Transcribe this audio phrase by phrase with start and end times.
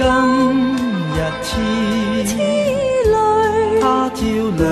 [0.00, 0.06] 今
[1.12, 1.50] 日痴，
[2.24, 2.32] 痴
[3.12, 4.24] 泪，他朝
[4.56, 4.64] 两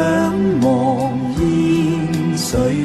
[0.62, 0.66] 忘
[1.36, 1.42] 烟
[2.34, 2.77] 水。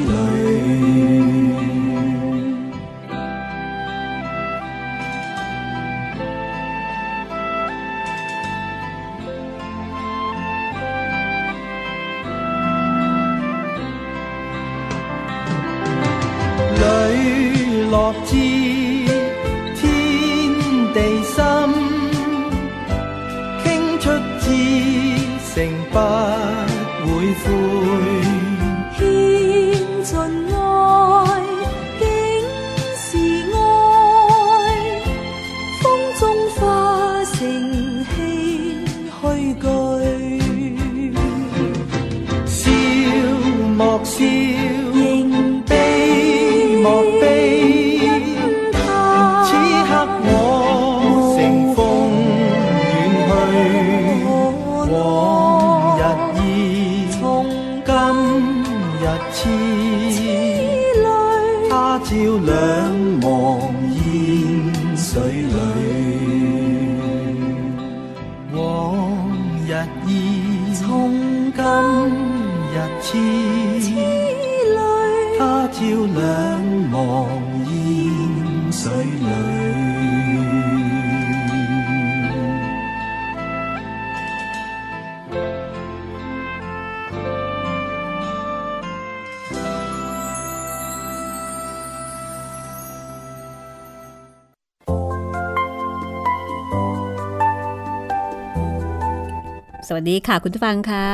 [99.88, 101.06] สวัสดีค่ะคุณผู้ฟังคะ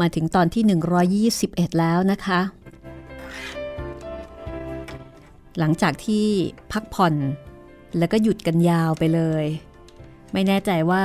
[0.00, 2.40] มาถึงตอนที่ 121 แล้วนะคะ
[5.58, 6.26] หลังจากที่
[6.72, 7.14] พักผ่อน
[7.98, 9.44] แล้วก็หยุดกันยาวไปเลย
[10.32, 11.04] ไม่แน่ใจว่า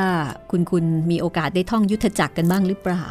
[0.51, 3.05] คุณคุณมีโอกาสได้ท่องยุทธจักรกันบ้างหรือเปล่า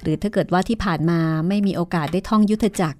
[0.00, 2.98] หรือถ้าเกิดว่าที่ผ่านมาไม่มีโอกาสได้ท่องยุทธจักร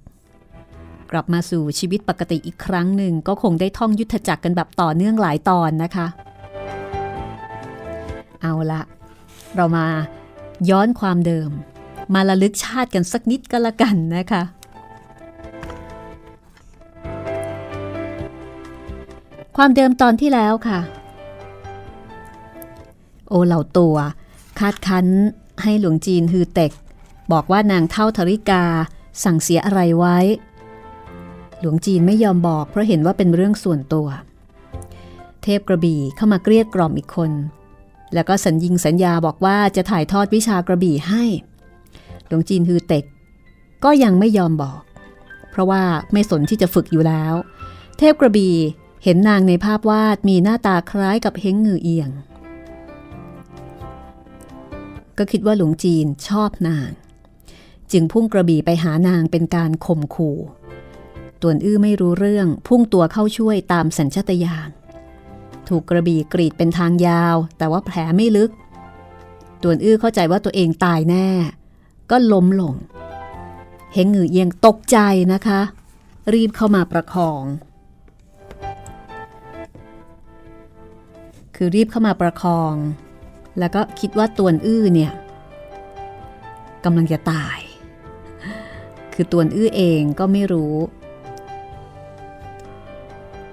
[1.11, 6.07] กลับมาสู่ชีวิตปกติอีกครั้งหนึ่งก็คงได้ท่องยุทธจักรกันแบบต่อเนื่องหลายตอนนะคะ
[8.41, 8.81] เอาละ
[9.55, 9.87] เรามา
[10.69, 11.49] ย้อนความเดิม
[12.13, 14.43] มาระลึกชาติกันสักนิดก็แล้วกันนะคะ
[19.57, 20.79] ความเดิมตอนที่แล้วค่ะ
[23.29, 23.95] โอเหล่าตัว
[24.59, 25.07] คาดคั้น
[25.63, 26.71] ให้หลวงจีนฮือเต็ก
[27.31, 28.63] บอกว่านางเท่าธริกา
[29.23, 30.17] สั่งเสียอะไรไว้
[31.59, 34.07] หลวงจีนไม่ยอมบอกเพราะเห็นว่าเป็นเรื่องส่วนตัว
[35.43, 37.31] เทพกระบี่เข้ามาเกลี้ยกล่อมอีกคน
[38.13, 41.23] แล้วก็สัญญิงสัญญาบอกว่าจะถ่ายทอดวิชากระบี่ให้
[42.27, 43.05] หลวงจีนฮือเต็ก
[43.83, 44.81] ก็ยังไม่ยอมบอก
[45.51, 47.33] เพราะว่าไม่สนที่จะฝึกอยู่แล้ว
[47.97, 48.55] เทพกระบี่
[49.03, 52.09] เห็นนางในภาพวาดมีหน้าตาคล้ายกับเฮงงือเอียง
[55.17, 56.89] ก็คิดว่าหลวงจีนชอบนาง
[57.91, 60.37] จึงพุ่งกระบี่ไปหานางเป็นการข่มขู่
[61.41, 64.69] ตวนอื้อไม่รู้เรื่องพุ่งตัวเข้าช่วยตามสัญชตาตญาณ
[65.71, 68.51] ถูกกระบี่กรีดเป็นทางยาว แต่ว่าแผลไม่ลึก
[69.63, 71.27] ตวนอื้อเข้าใจว่าตัวเองตายแน่
[72.11, 72.73] ก็ล้มลง
[73.93, 74.97] เฮงหือเอียงตกใจ
[75.33, 75.61] นะคะ
[76.33, 77.43] รีบเข้ามาประคอง
[81.55, 82.73] คือรีบเข้ามาประคอง
[83.59, 85.11] แล้วก็คิดว่าตวนอื้อเนี่ย
[86.85, 87.59] กำลังจะตาย
[89.13, 90.75] คือตวนอื้อเองก็ไม่รู้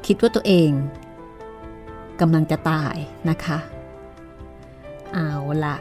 [0.07, 0.71] คิดว่าตัวเอง
[2.21, 2.97] กำลังจะตาย
[3.29, 3.59] นะคะ
[5.13, 5.31] เอา
[5.65, 5.77] ละ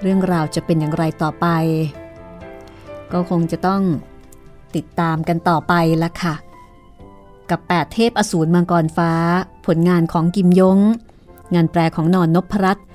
[0.00, 1.46] เรื่องราวจะเป็นอย่างไรต่อไป
[3.12, 3.82] ก็คงจะต้อง
[4.76, 6.34] ติดตามกันต่อไปละค่ะ
[7.50, 9.12] กับ 8 เทพอสูรมังกรฟ้า
[9.66, 10.78] ผลงานของกิมยง
[11.54, 12.86] งานแปลของนอนนพรัตน์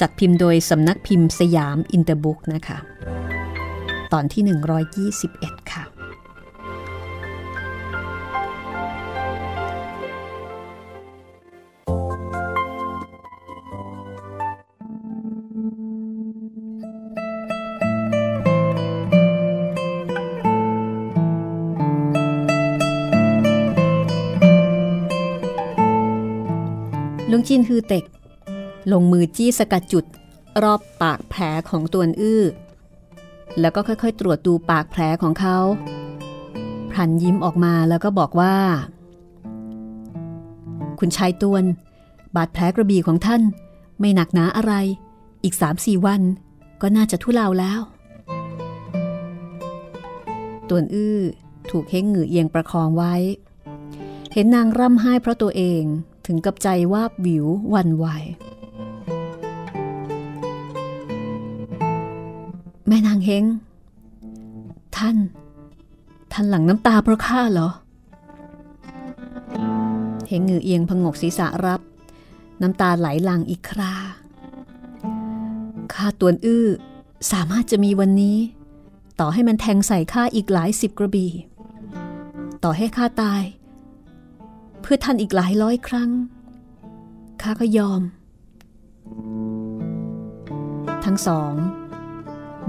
[0.00, 2.78] จัดพิมพ์โดยสำนักพิมพ์สยามอินเตอร์บุ๊คส์นะคะ
[4.12, 4.42] ตอนที่
[5.20, 5.82] 121 ค่ะ
[27.34, 28.04] ลุงจินฮือเต็ก
[28.92, 30.04] ลงมือจี้สกัดจุด
[30.62, 32.42] รอบปากแผลของตัวอื้อ
[33.60, 35.58] แล้วก็ค่อยๆ ตรวจดูปากแผลของเขา
[36.90, 38.56] พรันยิ้มออกมาแล้วก็บอกว่า
[40.98, 41.64] คุณชายตวน
[42.36, 43.42] บาดแผลกระบี่ของท่าน
[43.98, 44.74] ไม่หนักหนาอะไร
[45.44, 46.22] อีกสามสี่วัน
[46.82, 47.80] ก็น่าจะทุเลาแล้ว
[50.68, 51.18] ตวนอื้อ
[51.70, 53.14] ถูกเฮงหงือเอียงประคองไว้
[54.32, 55.84] เห็นนางร่ำไห้เพราะตัวเอง
[56.26, 58.06] ถึงกับใจวาบวิววันไหว
[62.86, 63.44] แม่นางเฮง
[64.96, 65.16] ท่าน
[66.32, 67.68] ท่านหลังน้ำตาเพราะข้าเหรอ
[70.28, 71.80] เฮงเงือเอียงพงกศีรษะรับ
[72.62, 73.94] น้ำตาไหลหลังอีกครา
[75.94, 76.66] ข้าตวนอื้อ
[77.32, 78.36] สามารถจะมีวันนี้
[79.20, 81.32] ต่อให้มันแทงใส่ข้าอีกหลายสิบกระบี่
[82.64, 83.42] ต่อให้ข้าตาย
[84.82, 86.10] เพื่อท่านอีกหลายร้อยครั้ง
[87.42, 88.02] ข้าก็ยอม
[91.04, 91.52] ทั้งสอง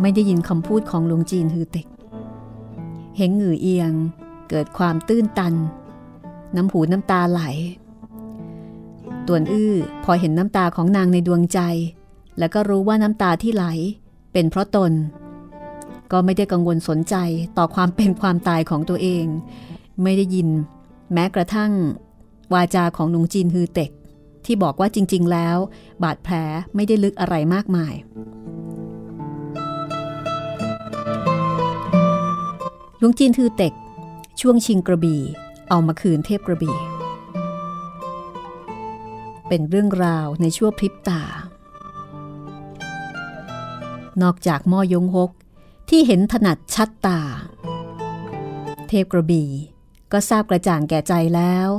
[0.01, 1.87] ไม่ได้ยินคำพูดของหลวงจีนฮือเต็ก
[3.17, 3.93] เห็นหงือเอียง
[4.49, 5.53] เกิดความตื้นตัน
[6.55, 7.41] น้ำหูน้ำตาไหล
[9.27, 9.73] ตวนอื้อ
[10.03, 11.59] พอเห็นน้ำตาของนางในดวงใจ
[12.37, 13.65] แล้วก็รู้ว่าน้ำตาที่ไหล
[14.33, 14.91] เป็นเพราะตน
[16.11, 17.15] ก็ไม่ได้กังวลสนใจ
[17.57, 19.25] ต่อความเป็นความตายของตัวเอง
[20.03, 20.49] ไม่ได้ยิน
[21.13, 21.71] แม้กระทั่ง
[22.53, 23.91] วาจาของลุงจีนฮือเต็ก
[24.45, 25.57] ที่บอกว่าจริง ๆ แล้ว
[26.03, 26.35] บาดแผล
[26.75, 27.93] ไม่ได้ลึกอะไรมากมาย
[33.01, 33.73] ลุงจีนฮือเต็ก
[34.41, 35.21] ช่วงชิงกระบี่
[35.69, 36.77] เอามาคืนเทพกระบี่
[39.47, 41.23] เป็นเรื่องราวในชั่วพริบตา
[44.21, 45.31] นอกจากม่อยงฮก
[45.89, 47.19] ที่เห็นถนัดชัดตา
[48.87, 49.49] เทพกระบี่
[50.11, 51.69] ก็ทราบกระจ่างแก่ใจแล้ว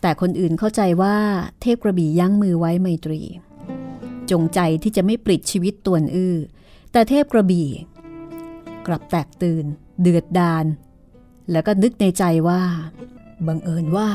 [0.00, 1.16] แต่คนอื่นเข้าใจว่า
[1.60, 3.20] เทพกระบี่ยั้งมือไว้ไมตรี
[4.30, 6.36] จงใจที่จะไม่ปลิดชีวิตตวนอื้อ
[6.92, 7.68] แต่เทพกระบี่
[8.86, 9.64] กลับแตกตื่น
[10.00, 10.64] เดือดดาน
[11.50, 12.62] แล้วก็นึกในใจว่า
[13.46, 14.10] บังเอิญว่า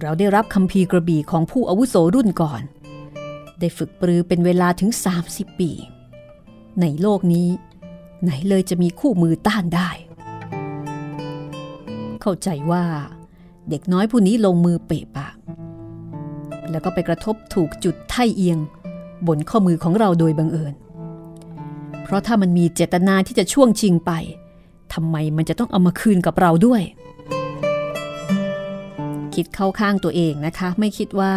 [0.00, 2.62] เราได้รับคำพีกระบี่ของผู้อาวุโสรุ่นก่อน
[3.60, 4.90] ได้ฝึกปรือเป็นเวลาถึง
[5.26, 5.70] 30 ปี
[6.80, 7.48] ในโลกนี้
[8.22, 9.90] ไหนเลยจะมีคู่มือต้านได้
[12.20, 12.84] เข้าใจว่า
[13.70, 15.36] เด็กน้อยผู้นี้ลงมือเปะปาก
[16.70, 18.58] แล้วก็ไปกระทบถูกจุดไทเอียง
[19.26, 20.74] บนข้อมือของเราโดยบังเอิญ
[22.02, 24.12] เพราะถ้ามันมีเจตนาที่จะช่วงชิงไป
[24.94, 26.82] ทำไมมันจะต้องเอามาคืนกับเราด้วย
[29.34, 31.34] คิดเข้าข้างตัวเองนะคะ ไม่คิดว่า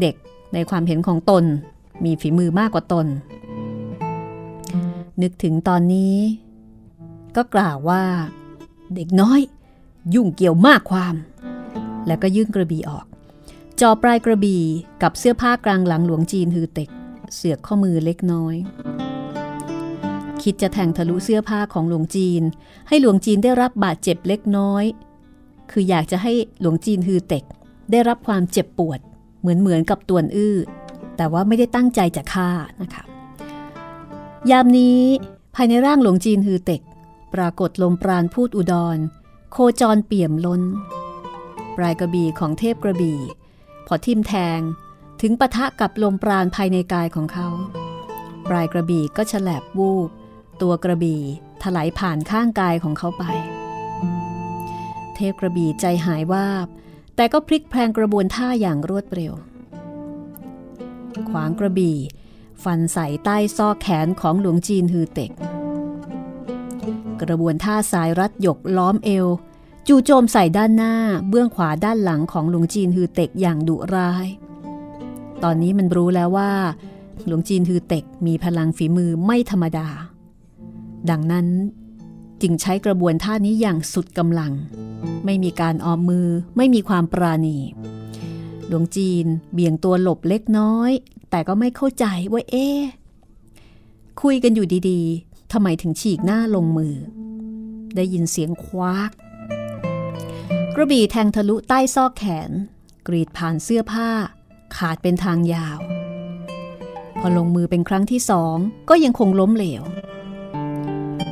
[0.00, 0.14] เด็ก
[0.54, 1.44] ในความเห็นของตน
[2.04, 3.06] มีฝีมือมากกว่าตน
[5.22, 6.16] นึกถึงตอนนี้
[7.36, 8.02] ก็กล่าวว่า
[8.94, 9.40] เด็กน้อย
[10.14, 11.14] ยุ่งเกี่ยวมากความ
[12.06, 13.06] แล้วก็ยื่นกระบี่ออก
[13.80, 14.62] จอปลายกระบี่
[15.02, 16.90] กับเสื้อผ้ากลางหลังหลวงจีนฮือเต็ก
[17.34, 18.56] เสือกข้อมือเล็กน้อย
[20.42, 22.42] คิดจะแทงทะลุเสื้อผ้าของหลวงจีน
[22.88, 24.84] ให้หลวงจีนได้รับบาดเจ็บเล็กน้อย
[25.70, 27.44] คืออยากจะให้หลวงจีนฮือเต็ก
[27.90, 29.00] ได้รับความเจ็บปวด
[29.40, 30.56] เหมือนเหมือนกับตวนอื้อ
[31.16, 32.50] แต่ว่าไม่ได้ตั้งใจจะฆ่า
[32.82, 33.04] นะคะ
[34.50, 35.00] ยามนี้
[35.54, 36.82] ภายในร่างหลวงจีนฮือเต็ก
[37.34, 38.98] ปรากฏลมปราณพูดอุดร
[39.52, 40.62] โคจรเปี่ยมล้น
[41.76, 43.18] ปลายกระบี่ของเทพกระบี่
[43.86, 44.60] พอทิมแทง
[45.20, 47.48] ถึงปะทะกับลมปราณภายในกายของเขา
[48.50, 50.08] ปลายกระบี่ก็ฉลบวูบ
[50.62, 51.22] ตัวกระบี่
[51.62, 53.24] ถลายผ่านข้างกายของเขาไป
[55.14, 56.66] เทพกระบี่ใจหายวาบ
[57.16, 59.32] แต่ก็พลิกแพลงกระบวนท่าอย่างรวดเร็ว
[61.30, 61.96] ขวางกระบี่
[62.64, 65.32] ฟันใส่ใต้ซอกแขนของหลวงจีนฮือเต็ก
[67.22, 69.26] กระบวนท่าสายรัดหยกล้อมเอว
[69.88, 70.94] จู่โจมใส่ด้านหน้า
[71.28, 74.26] เบื้องขวาด้านหลังของหลวงจีนฮือเต็กอย่างดุร้าย
[75.42, 76.50] ตอนนี้มันรู้แล้วว่า
[77.26, 79.88] หลวงจีนฮือเต็กมีพลังฝีมือไม่ธรรมดา
[81.10, 81.46] ดังนั้น
[82.42, 84.52] จึงใช้กระบวนท่านี้อย่างสุดกำลัง
[85.24, 87.56] ไม่มีการออมมือไม่มีความปราณี
[88.68, 90.90] หลวงจีนเบี่ยงตัวหลบเล็กน้อย
[91.30, 92.68] แต่ก็ไม่เข้าใจว่าเอ๊
[94.22, 96.94] คุยกันอยู่ดีๆ ทำไมถึงฉีกหน้าลงมือ
[97.96, 99.10] ได้ยินเสียงควัก
[100.74, 102.50] กระบี่แทงทะลุใต้ซอกแขน
[103.06, 104.10] กรีดผ่านเสื้อผ้า
[104.76, 105.78] ขาดเป็นทางยาว
[107.20, 108.56] พอลงมือเป็นครั้งที่สอง
[108.88, 109.82] ก็ยังคงล้มเหลว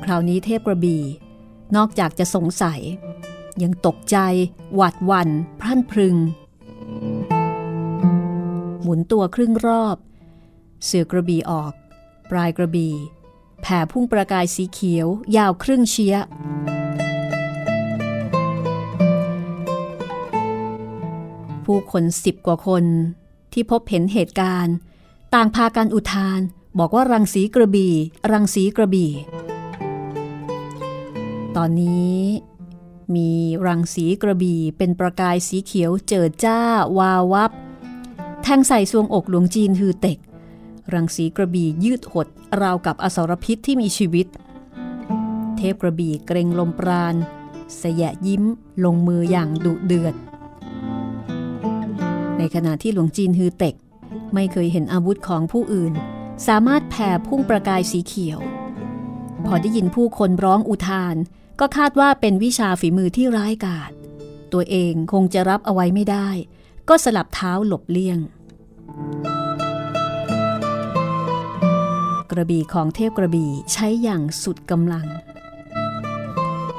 [0.04, 1.02] คราวนี้เทพกระบี่
[1.76, 2.80] นอกจากจะสงสัย
[3.62, 4.16] ยังตกใจ
[4.75, 5.28] หวาดวัน่น
[5.61, 6.16] พรั่นพรึง
[8.82, 9.96] หมุนตัวครึ่งรอบ
[10.85, 11.73] เสือกระบี่ออก
[12.30, 12.94] ปลายกระบี่
[13.62, 16.16] แผ่พุ่งประกายสีเขียว ยาวครึ่งเชีย
[21.64, 22.84] ผู้คนสิบกว่าคน
[23.52, 24.76] ที่พบเห็นเหตุการณ์
[25.34, 26.40] ต่างพากันอุทาน
[26.78, 27.94] บอกว่ารังสีกระบี่
[28.32, 29.12] รังสีกระบี่
[31.56, 32.16] ตอนนี้
[33.14, 33.30] มี
[33.66, 36.60] รังสีกระบี่เป็นประกายสีเขียวเจิดจ้า
[36.98, 37.50] วาวับ
[38.42, 40.18] แทงใส่ซวงอกหลวงจีนฮือเต็ก
[40.95, 42.26] รังสีกระบี่ยืดหด
[42.61, 44.26] ราวกับอสรพิษที่มีชีวิต
[45.57, 47.14] เทพกระบี่เกรงลมปราณ
[47.81, 48.45] สยะยิ้ม
[48.85, 50.14] ลงมืออย่างดุเดือด
[52.38, 53.75] ในขณะที่หลวงจีนฮือเต็ก
[54.35, 55.93] ไม่เคยเห็นอาวุธของผู้อื่น
[56.47, 58.40] สามารถแผ่พุ่งประกายสีเขียว
[59.47, 61.16] พอได้ยินผู้คนร้องอุทาน
[61.61, 63.90] ก็คาดว่าเป็นวิชาฝีมือที่ร้ายกาจ
[64.52, 66.28] ตัวเองคงจะรับเอาไว้ไม่ได้
[66.88, 68.19] ก็สลับเท้าหลบเลี่ยง
[72.38, 75.07] ระบี่ของเทพกระบี่ใช้อย่างสุดกำลัง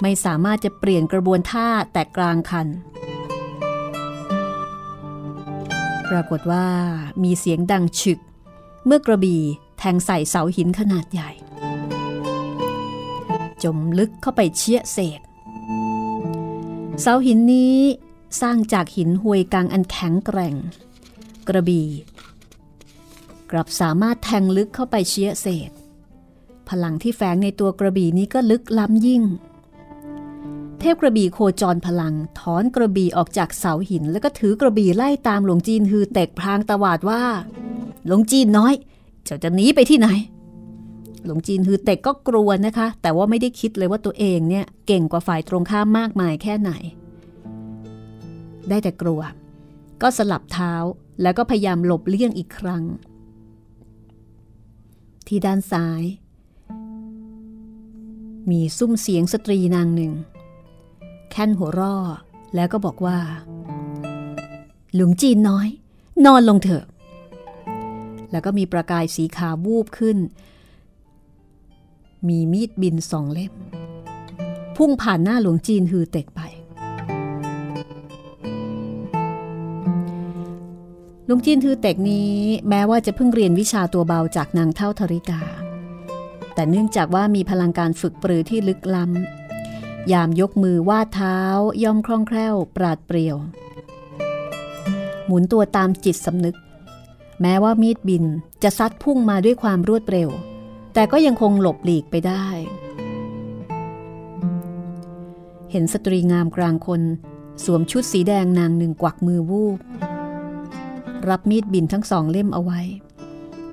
[0.01, 2.67] ไม่สามารถจะเปลี่ยนกระบวนท่าแต่กลางคัน
[6.09, 6.67] ปรากฏว่า
[7.23, 8.19] มีเสียงดังฉึก
[8.85, 9.41] เมื่อกระบี่
[9.77, 11.31] แทงใส่เสาหินขนาดใหญ่
[13.63, 15.21] จมลึกเข้าไปเชี่ยเศษ
[17.01, 17.77] เสาหินนี้
[18.41, 20.55] สร้างจากหินห้วยกลางอันแข็งแกร่ง
[21.47, 21.87] กระบี่
[23.51, 25.71] กลับสามารถแทงลึกเข้าไปเชียเศษ
[26.69, 29.23] พลังที่แฝงในตัวกระบี่นี้ก็ลึกล้ำยิ่ง
[30.79, 37.21] เทพกระบี่โคจรพลัง ถอนกระบี่ออกจากเสาหิน แล้วก็ถือกระบี่ไล่ตามหลวงจีนฮือเตกพรางตวาดว่า
[38.07, 38.73] หลวงจีนน้อย
[39.25, 40.07] เจ้าจะหนีไปที่ไหน
[41.25, 46.71] หลวงจีนฮือเตกก็กลัวนะคะ แต่ว่าไม่ได้คิดเลยว่าตัวเองเนี่ยเก่งกว่าฝ่ายตรงข้ามมากมายแค่ไหน
[48.69, 49.21] ได้แต่กลัว
[50.01, 50.73] ก็สลับเท้า
[51.21, 52.83] แล้วก็พยายามหลบเลี่ยงอีกครั้ง
[55.27, 56.03] ที่ด้านซ้าย
[58.49, 60.13] มีซุ้มเสียงสตรีนางหนึ่ง
[61.31, 61.95] แค่นหัวร่อ
[62.55, 63.19] แล้วก็บอกว่า
[64.95, 65.67] หลวงจีนน้อย
[66.25, 66.85] นอนลงเถอะ
[68.31, 70.17] แล้วก็มีประกายสีขาววูบขึ้น
[72.27, 73.53] มีมีดบินสองเล่ม
[74.75, 76.41] พุ่งผ่านหน้าหลวงจีนฮือเต็กไป
[81.29, 82.35] ลวงจีนฮือเต็กนี้
[82.69, 85.41] แม้ว่าจะเพิ่งเรียนวิชาตัวเบาจากนางเท่าธริกา
[86.53, 91.39] แต่เนื่องจากว่ามีพลังการฝึกปรือที่ลึกล้ำยามยกมือวาดเท้า
[91.83, 93.37] ย่อมคล่องแคล่ว ปราดเปรียว
[95.25, 96.57] หมุนตัวตามจิตสำนึก
[97.41, 98.23] แม้ว่ามีดบิน
[98.63, 100.29] จะซัดพุ่งมาด้วยความรวดเร็ว
[100.93, 102.47] แต่ก็ยังคงหลบหลีกไปได้
[105.71, 107.01] เห็นสตรีงามกลางคน
[107.63, 109.79] สวมชุดสีแดงนางหนึ่งกวักมือวูบ
[111.29, 112.81] รับมีดบินทั้งสองเล่มเอาไว้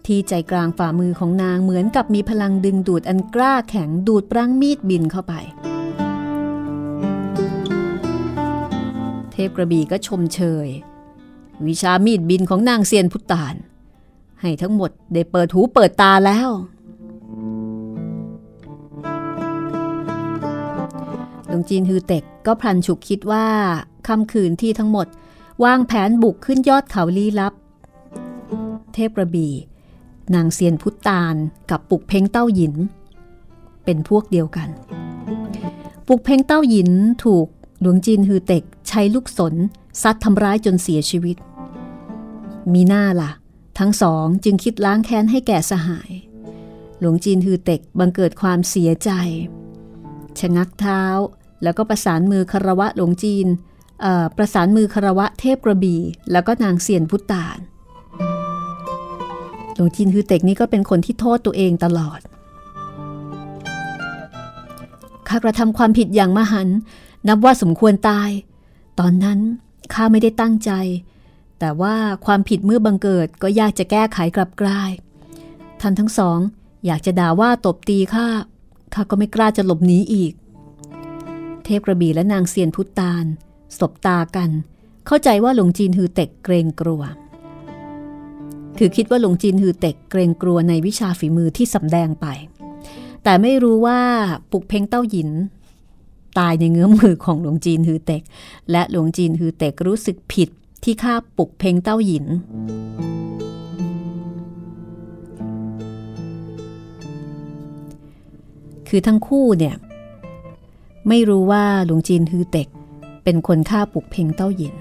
[0.06, 5.34] ที่ใจกลางฝ่ามือของนางเหมือนกับมีพลังดึงดูดอันกล้าแข็งดูดปรังมีดบินเข้าไป
[9.30, 10.68] เทพกระบี่ก็ชมเชย
[11.66, 13.54] วิชามีดบินของนางเซียนพุตตาน
[14.40, 16.48] ให้ทั้งหมดได้เปิดหูเปิดตาแล้ว
[21.48, 23.46] หลวงจีนฮือเต็กก็พลันฉุกคิดว่า
[24.06, 25.06] ค่ำคืนที่ทั้งหมด
[25.64, 27.54] วางแผนบุกขึ้นยอดเขาลี้ลับ
[28.92, 29.48] เทพระบี
[30.34, 31.34] นางเซียนพุตตาน
[31.70, 32.74] กับปุกเพงเต้าหยิน
[33.84, 34.68] เป็นพวกเดียวกัน
[36.06, 36.90] ปุกเพ่งเต้าหยิน
[37.24, 37.46] ถูก
[37.80, 39.54] หลวงจีนฮือเต็กใช้ลูกศน
[40.02, 41.36] ซัดทำร้ายจนเสียชีวิต
[42.72, 43.30] มีหน้าล่ะ
[43.78, 46.10] ทั้งสองจึงคิดล้างแค้นให้แก่สหาย
[46.98, 49.10] หลวงจีนฮือเต็กบังเกิดความเสียใจ
[50.38, 51.02] ชะงักเท้า
[51.62, 53.46] แล้วก็ประสานมือคารวะหลวงจีน
[54.36, 56.00] ประสานมือคารวะเทพกระบี่
[56.32, 57.58] แล้วก็นางเสียนพุตตาน
[59.74, 62.20] หลวงจีนฮือเต็กนี่ก็เป็นคนที่โทษตัวเองตลอด
[65.28, 66.68] ข้ากระทำความผิดอย่างมหัน
[67.28, 68.30] นับว่าสมควรตาย
[69.00, 69.38] ตอนนั้น
[69.94, 70.70] ข้าไม่ได้ตั้งใจ
[71.58, 71.94] แต่ว่า
[72.26, 74.90] ความผิดเมื่อบังเกิดก็ยากจะแก้ไขกลับกลาย
[75.80, 76.38] ท่านทั้งสอง
[76.86, 78.26] อยากจะด่าว่าตบตีข้า
[78.94, 80.32] ข้าก็ไม่กล้าจะหลบหนีอีก
[81.64, 83.24] เทพกระบี่และนางเซียนพุตตาน
[83.78, 84.50] สบตากัน
[85.06, 87.02] เข้าใจว่าหลวงจีนฮือเต็กเกรงกลัว
[88.78, 92.26] คือคิดว่าหลวงจีนฮือเต็กเกรงกลัวในวิชาฝีมือที่สำแดงไป
[93.22, 94.00] แต่ไม่รู้ว่า
[94.50, 95.30] ปุกเพ่งเต้าหยิน
[96.38, 98.22] ตายในเงื้อมมือของหลวงจีนฮือเต็ก
[98.70, 100.48] และหลวงจีนฮือเต็กรู้สึกผิด
[100.84, 102.26] ที่ฆ่าปุกเพ่งเต้าหยิน
[108.88, 109.74] คือทั้งคู่เนี่ย
[111.08, 112.68] ไม่รู้ว่าหลวงจีนฮือเต็ก
[113.24, 114.76] เป็นคนฆ่าปุกเพ่งเต้าหยิน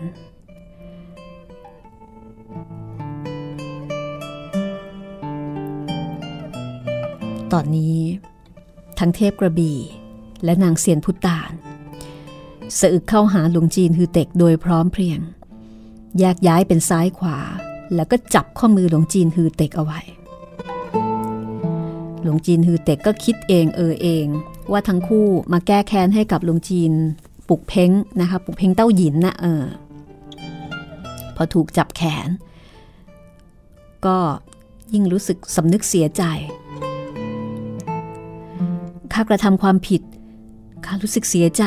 [7.51, 7.97] ตอนนี้
[8.99, 9.79] ทั้งเทพกระบี่
[10.43, 11.51] และนางเซียนพุตาน
[12.79, 15.19] สะอึกเข้าหาหลวงจีนฮือเต็กโดยพร้อมเพรียง
[16.19, 17.37] แยกย้ายเป็นซ้ายขวา
[17.95, 20.01] แล้วก็จับข้อมือหลวงจีนฮือเต็กเอาไว้
[22.23, 24.25] หลวงจีนฮือเต็กก็คิดเองเออเอง
[24.71, 26.93] ว่าทั้งคู่มาแก้แค้นให้กับหลวงจีน
[27.49, 29.63] ปุกเพ้งนะคะปุกเพ้งเต้าหยินนะเออ
[31.35, 32.29] พอถูกจับแขน
[34.05, 34.17] ก็
[34.93, 36.23] ยิ่งรู้สึกสำนึกเสียใจ
[39.13, 40.01] ข้ากระทำความผิด
[40.85, 41.63] ข้ารู้สึกเสียใจ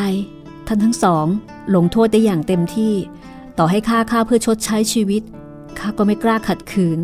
[0.66, 1.26] ท่านทั้งสอง
[1.74, 2.94] ลงโทษได้อย่างเต็มที่
[3.58, 5.22] ต่อให้ข้าข้าเพื่อชดใช้ชีวิต
[5.78, 6.98] ข้าก็ไม่กล้าขัดขืน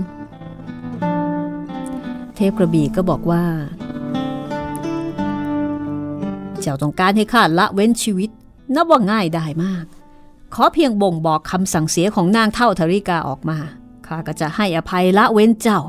[2.35, 3.45] เทพกระบี่ก็บอกว่า
[6.61, 8.31] เจ้าต้องการให้ข้าละเว้นชีวิต
[8.75, 9.85] นับว่าง่ายได้มาก
[10.55, 13.59] ขอเพียงบ่งบอกคำสั่งเสียของนางเท่าธริกาออกมา
[14.07, 15.81] ข้าก็จะให้อภัยละเว้นเจ้า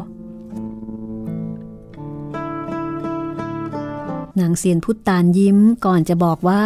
[4.39, 6.65] นางเซียนพุตตานยิ้มก่อนจะบอกว่า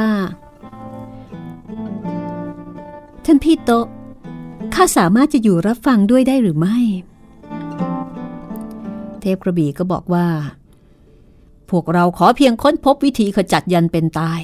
[3.26, 3.72] ท่านพี่โต
[4.74, 6.78] ข้าสามารถจะอยู่รับฟังด้วยได้หรือไม่
[9.20, 10.28] เทพกระบี่ก็บอกว่า
[11.70, 14.40] พวกเราขอเพียงค้นพบวิธีขจัดยันเป็นตาย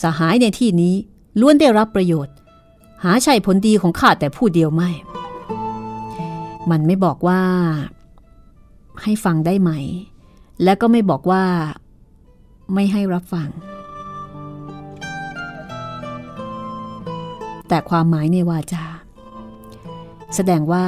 [0.00, 0.94] สหายในที่นี้
[1.40, 2.34] ล้วนได้รับประโยชน์
[3.02, 4.90] หาใช่ผลดีของข้าแต่ผู้เดียวไม่
[6.70, 7.40] มันไม่บอกว่า
[9.02, 9.70] ให้ฟังได้ไหม
[10.64, 11.44] และก็ไม่บอกว่า
[12.74, 13.48] ไม่ให้รับฟัง
[17.68, 18.84] แต่ความหมายในวาจา
[20.34, 20.86] แสดงว่า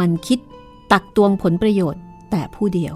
[0.00, 0.38] มันคิด
[0.92, 2.94] ตักตวงผลประโยชน์แต่ผู้เดียว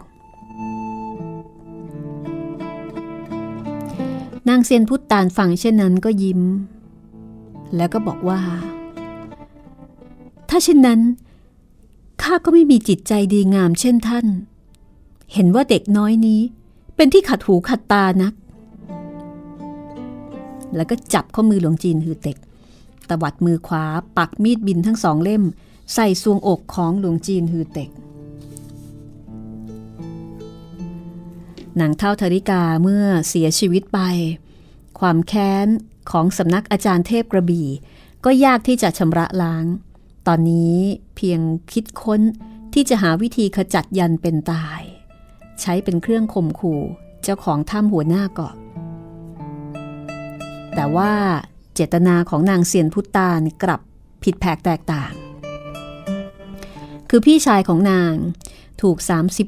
[4.48, 6.40] นางเซียนพุทธตานฟังเช่นนั้นก็ยิ้ม
[7.76, 8.40] แล้วก็บอกว่า
[10.48, 11.00] ถ้าเช่นนั้น
[12.22, 14.26] ข้าก็ไม่มีจิตใจดีงามเช่นท่าน
[15.32, 16.40] เห็นว่าเด็กน้อยนี้
[16.96, 18.34] เป็นที่ขัดหูขัดตานัก
[20.76, 22.36] แล้วก็จับข้อมือหลวงจีนฮือเต็ก
[23.08, 23.84] ตวัดมือขวา
[24.18, 25.42] ปักมีดบินทั้งสองเล่ม
[25.94, 27.90] ใส่ซวงอกของหลวงจีนฮือเต็ก
[31.80, 34.00] นางเท่าธริกาเมื่อเสียชีวิตไป
[35.00, 35.68] ความแค้น
[36.10, 37.68] ของสำนักอาจารย์เทพกระบี่
[38.24, 39.64] ก็ยากที่จะชำระล้าง
[40.26, 40.76] ตอนนี้
[41.16, 41.40] เพียง
[41.72, 42.22] คิดค้น
[42.74, 44.80] ที่จะหาวิธีขจัดยันเป็นตาย
[45.60, 46.82] ใช้เป็นเครื่องข่มขู่
[47.22, 48.54] เจ้าของถ้ำหัวหน้าเกาะ
[50.74, 51.12] แต่ว่า
[51.74, 53.80] เจตนาของนางเซียนพุตตานกลับ
[54.22, 55.12] ผิดแผกแตกต่าง
[57.10, 58.12] คือพี่ชายของนาง
[58.82, 58.96] ถูก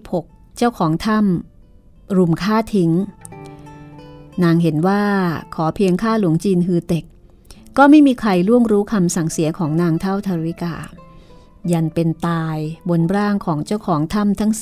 [0.04, 1.57] 36 เจ้าของถ้ำ
[2.16, 2.92] รุมฆ่าทิ้ง
[4.42, 5.02] นางเห็นว่า
[5.54, 7.04] ขอเพียงฆ่าหลวงจีนฮือเต็ก
[7.78, 10.74] ก็ไม่มีใครล่วงรู้คำสั่งเสียของนางเท่าทริกา
[11.72, 12.56] ยันเป็นตาย
[12.88, 14.52] บนร่างของเจ้าของถ้ำทั้ง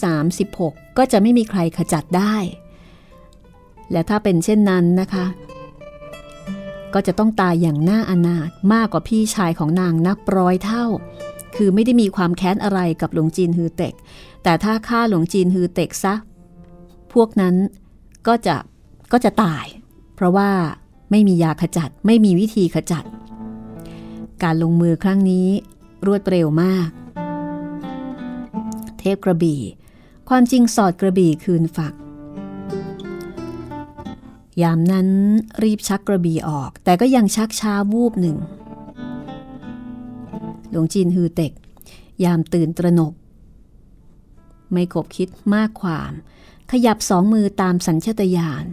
[0.45, 2.37] 36 ก็จะไม่มีใครขจัดได้
[3.93, 5.27] และถ้าเป็นเช่นนั้นนะคะ
[6.95, 10.87] ก็จะต้องตายอย่างน่าอนาถมากกว่าพี่ชายของนางนับร้อยเท่า
[11.57, 13.95] คือไม่ได้มีความแค้นอะไรกับหลวงจีนฮือเต็ก
[14.43, 16.15] แต่ถ้าฆ่าหลวงจีนฮือเต็กซะ
[17.17, 17.57] พวกนั้น
[18.27, 18.57] ก็จะ
[19.13, 19.67] ก็จะตาย
[20.15, 20.51] เพราะว่า
[21.11, 23.05] ไม่มียาขจัด ไม่มีวิธีขจัด
[24.43, 25.49] การลงมือครั้งนี้
[26.07, 26.89] รวดเร็วมาก
[28.99, 29.61] เทพกระบี่
[30.29, 31.95] ความจริงสอดกระบี่คืนฝัก
[34.63, 35.09] ยามนั้น
[35.63, 38.37] รีบชักกระบี่ออก แต่ก็ยังชักช้าวูบหนึ่ง
[40.71, 41.53] หลวงจีนฮือเต็ก
[42.25, 43.13] ยามตื่นตระหนก
[44.73, 46.13] ไม่กบคิดมากความ
[46.73, 48.65] ขยับสองมือตามสัญชตาตญาณ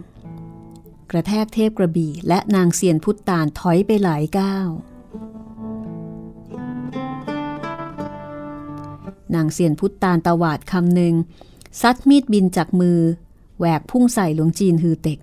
[1.10, 4.68] กระแทกเทพกระบี่และนางเสียนพุทธานถอยไปหลายก้าว
[9.34, 11.14] นางเสียนพุทธานตวาดคำหนึ่ง
[11.80, 13.00] ซัดมีดบินจากมือ
[13.58, 15.18] แหวกพุ่งใส่หลวงจีนฮือเต็ก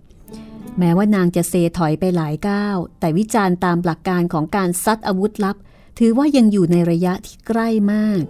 [0.77, 5.57] แม้ว่านางจะเซถอยไปหลายก้าวแต่วิจารณ์ตามหลักการของการซัดอาวุธลับ
[5.99, 8.23] ถือว่ายังอยู่ในระยะที่ใกล้มาก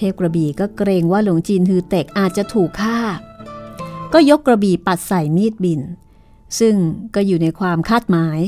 [0.00, 2.98] เทพกระบี่ก็เกรงว่าหลวงจีนฮือเต็กอาจจะถูกฆ่า
[4.12, 5.80] ก็ยกกระบี่ปัดใส่มีดบิน
[6.58, 6.74] ซึ่ง
[7.14, 8.40] ก็อยู่ในความคาดหมาย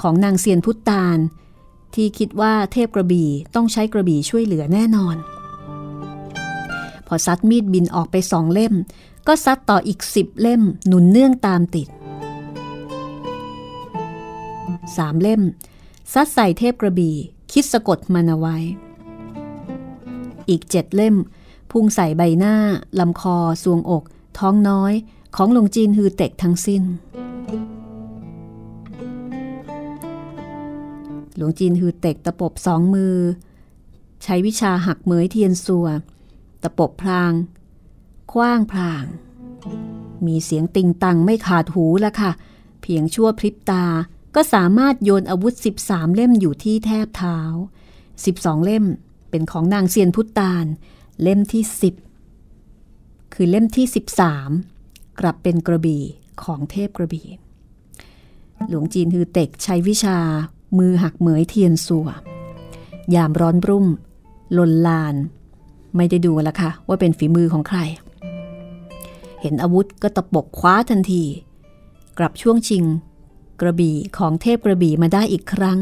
[0.00, 1.18] ของนางเซียนพุทธาน
[1.94, 5.16] ที่คิดว่าเทพกระบี่ต้องใช้กระบี่ช่วยเหลือแน่นอน
[7.06, 8.74] พอซัดมีดบินออกไปสองเล่ม
[9.26, 11.88] ก็ซัดต่ออีกสิบเล่มหนุนเนื่องตามติด
[14.96, 15.42] สามเล่ม
[16.12, 17.14] ซัดใส่เทพกระบี่
[17.52, 18.56] คิดสะกดมันเอาไว้
[20.48, 21.16] อีกเจ็ดเล่ม
[21.70, 22.54] พุ่งใส่ใบหน้า
[23.00, 24.02] ลำคอสวงอก
[24.38, 24.92] ท้องน้อย
[25.36, 26.82] ของหลวงจีนฮือเต็กทั้งสิ้น
[31.36, 33.16] หลวงจีนฮือเต็กตะปบสองมือ
[34.22, 35.86] ใช้วิชาหักเหมยเทียนสัว
[36.62, 37.32] ตะปบพราง
[38.32, 39.04] คว้างพลาง
[40.26, 42.32] มีเสียงติงตังไม่ขาดหูละค่ะ
[42.82, 43.84] เพียงชั่วพริบตา
[44.34, 47.38] ก็สามารถโยนอาวุธ 13 เล่มอยู่ที่แทบเท้า
[48.02, 48.84] 12 เล่ม
[49.32, 50.66] เป็นของนางเซียนพุตาน
[51.22, 51.62] เล่มที่
[52.48, 53.86] 10 คือเล่มที่
[54.52, 56.02] 13 กลับเป็นกระบี่
[56.42, 57.26] ของเทพกระบี่
[58.68, 60.18] หลวงจีนฮือเต็กใช้วิชา
[60.78, 62.08] มือหักเหมยเทียนสัว
[63.14, 63.86] ยามร้อนรุ่ม
[64.58, 65.14] ลนลาน
[65.96, 67.78] ไม่ได้ดูละค่ะ ว่าเป็นฝีมือของใคร
[69.40, 71.24] เห็นอาวุธก็ตะปบคว้าทันที
[72.18, 72.84] กลับช่วงชิง
[73.60, 75.78] กระบี่ของเทพกระบี่มาได้อีกครั้ง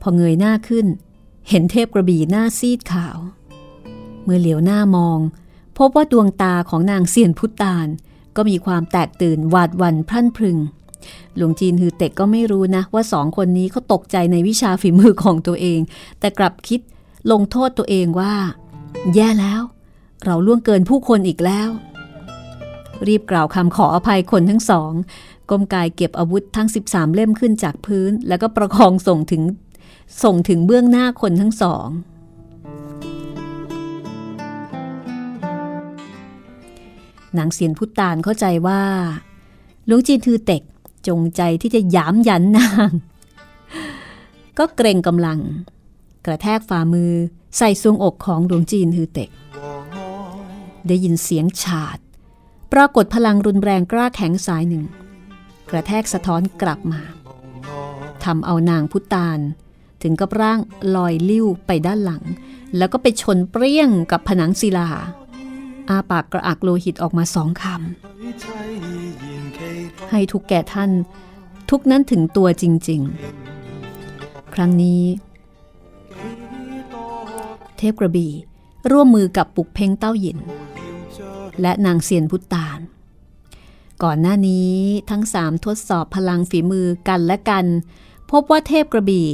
[0.00, 0.86] พอเงยหน้าขึ้น
[1.48, 3.18] เห็นเทพกระบี่หน้าซีดขาว
[4.24, 5.18] เมื่อเหลียวหน้ามอง
[5.78, 7.86] พบว่าดวงตาของนางเสียนพุตตาน
[8.36, 10.58] ก็มีความแตกตื่นหวาดวันพรั่นพรึง
[11.36, 15.80] หลวงจีนฮือเต็กก็ไม่รู้นะว่าสองคนนี้เขาตกใจในวิชาฝีมือของตัวเอง
[16.20, 16.80] แต่กลับคิด
[17.32, 18.34] ลงโทษตัวเองว่า
[19.14, 19.62] แย่แล้ว
[20.24, 21.68] เราล่วงเกินผู้คนอีกแล้ว
[23.06, 24.92] รีบกล่าวคำขออภัยคนทั้งสอง
[25.50, 29.42] ก้มกายเก็บอาวุธทั้ง 13 เล่มขึ้นจากพื้น แล้วก็ประคองส่งถึง
[30.22, 31.88] ส่งถึงเบื้องหน้าคนทั้งสอง
[37.38, 38.82] นางเสียนพุตานเข้าใจว่า
[39.86, 40.62] หลวงจีนทือเต็ก
[41.08, 42.90] จงใจที่จะยามยันนาง
[44.58, 45.40] ก็เกรงกำลัง
[46.26, 47.12] กระแทกฝ่ามือ
[47.56, 49.30] ใส่ทรวงอกของหลวงจีนทือเต็ก
[50.86, 51.98] ได้ยินเสียงฉาด
[52.72, 54.84] ปรากฏพลังรุนแรงกล้าแข็งสายหนึ่ง
[55.70, 57.00] กระแทกสะท้อนกลับมา
[58.24, 59.38] ทำเอานางพุตาน
[60.02, 60.58] ถึงกับร่าง
[60.96, 62.22] ลอยลิ้วไปด้านหลัง
[62.76, 64.88] แล้วก็ไปชนเปรี้ยงกับผนังศิลา
[65.90, 67.72] อาปากกระอักโลหิตออกมาสองคำ
[70.10, 70.90] ให้ทุกแก่ท่าน
[71.70, 73.00] ทุกนั้นถึงตัวจริง
[73.78, 75.02] ๆ ครั้งนี้
[77.76, 78.32] เทพกระบี่
[78.90, 80.38] ร่วมมือกับปุกเพ่งเต้าหยิน
[81.60, 82.78] และนางเซียนพุตตาน
[84.02, 84.70] ก่อนหน้านี้
[85.10, 87.64] ทั้งสามทดสอบพลังฝีมือกันและกัน
[88.30, 89.26] พบว่าเทพกระบี่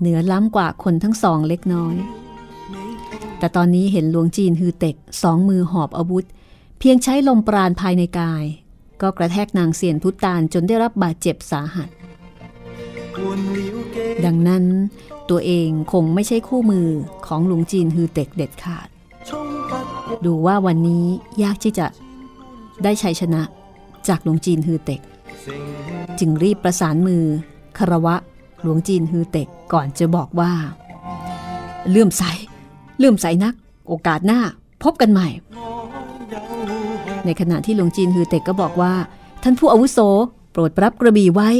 [0.00, 1.96] เหนือล้ำกว่าคนทั้งสองเล็กน้อย
[3.38, 6.24] แต่ตอนนี้เห็นหลวงจีนฮือเต็กสองมือหอบอาวุธ
[6.78, 8.44] เพียงใช้ลมปราณภายในกาย
[9.02, 11.88] ก็กระแทกนางเซียนพุตตานจนได้รับบาดเจ็บสาหัส
[14.24, 14.64] ดังนั้น
[15.30, 16.88] ตัวเองคงไม่ใช่คู่มือ
[17.26, 18.88] ของหลวงจีนฮือเต็กเด็ดขาด
[20.26, 21.04] ดูว่าวันนี้
[21.42, 21.86] ยากที่จะ
[22.84, 23.42] ได้ชัยชนะ
[24.08, 25.00] จากหลวงจีนฮือเต็ก
[26.18, 27.24] จึงรีบประสานมือ
[27.78, 28.16] คารวะ
[28.62, 30.52] หลวงจีนฮือเต็กก่อนจะบอกว่า
[31.90, 32.22] เลื่อมใส
[32.98, 33.54] เลื่อมใสนัก
[33.88, 34.40] โอกาสหน้า
[34.82, 35.28] พบกันใหม่
[37.24, 38.94] ในขณะที่หลวงจีนฮือเต็กก็บอกว่า
[39.42, 39.98] ท่านผู้อาวุโส
[40.52, 41.50] โปรดรับกระบี่ไว้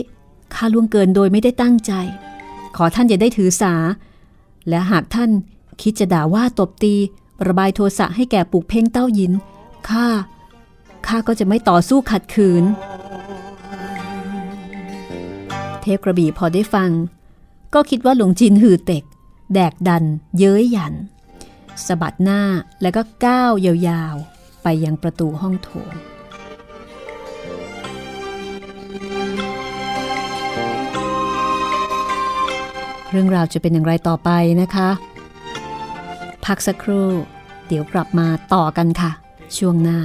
[0.55, 1.93] ข้าล่วงเกินโดยไม่ได้ตั้งใจ
[2.77, 3.75] ขอท่านอย่าได้ถือสา
[4.69, 5.31] และหากท่าน
[5.83, 6.95] คิดจะด่าว่าตบตี
[7.47, 9.33] ระบายโทสะให้แก่ปุกเพ่งเต้ายิน
[9.89, 10.07] ข้า
[11.07, 12.65] ข้าก็จะไม่ต่อสู้ขัดขืน
[15.87, 16.91] เทพกระบี่พอได้ฟัง
[17.75, 19.05] ก็คิดว่าหลวงจินหือเต็ก
[19.55, 20.05] แดกดัน
[20.39, 20.95] เย้ยหยัน
[21.87, 22.41] สะบัดหน้า
[22.83, 25.93] แล้วก็ก้าวยาวๆ ไปยังประตูห้องโถง
[33.11, 34.31] เรื่องราวจะเป็นอย่างไรต่อไป
[34.63, 34.89] นะคะ
[36.45, 37.09] พักสักครู่
[37.67, 39.11] เดี๋ยวกลับมาต่อกันค่ะ
[39.57, 40.01] ช่วงหน้า，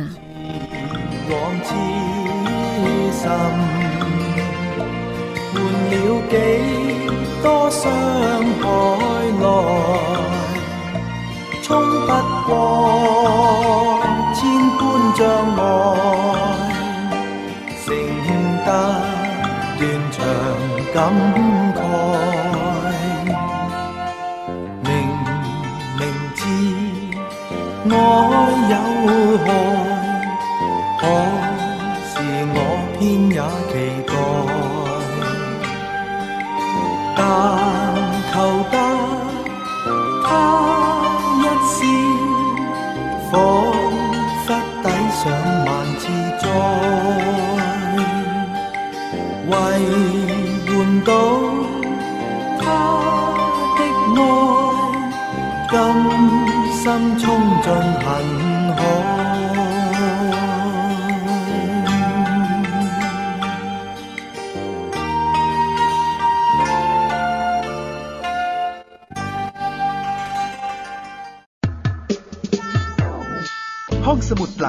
[5.92, 5.96] 了
[6.30, 6.34] 幾
[7.44, 7.84] 多傷
[8.62, 8.64] 海
[9.42, 9.44] 來，
[11.62, 11.70] 衝
[12.08, 12.10] 不
[12.48, 12.50] 過
[14.34, 14.40] 千
[14.78, 14.82] 般
[15.18, 15.20] 障
[15.58, 15.60] 礙，
[17.84, 17.88] 承
[18.66, 18.70] 得
[19.78, 20.18] 斷腸
[20.94, 20.98] 感
[21.76, 21.78] 慨，
[24.84, 24.90] 明
[26.00, 26.02] 明
[26.36, 26.40] 知
[27.90, 27.94] 愛
[28.70, 28.74] 有
[29.46, 29.50] 害。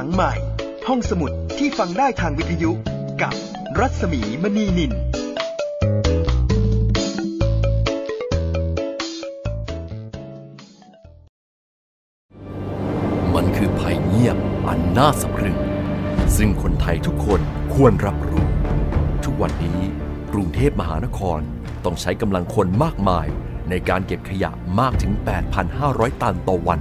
[0.04, 0.32] งใหม่
[0.88, 2.70] ห้องสมุดที่ฟังได้ทางวิทยุ
[3.22, 3.34] กับ
[3.78, 4.92] รัศมีมณีนิน
[13.34, 14.36] มันคือภัยเงียบ
[14.68, 15.58] อันน่าสะพรึง
[16.36, 17.40] ซึ่งคนไทยทุกคน
[17.74, 18.46] ควรรับรู้
[19.24, 19.80] ทุกวันนี้
[20.32, 21.40] กรุงเทพมหานคร
[21.84, 23.26] ต้องใช้กำลังคนมากมาย
[23.70, 25.12] ในการเก็บขยะมากถึง
[25.68, 26.80] 8,500 ตันต่อวัน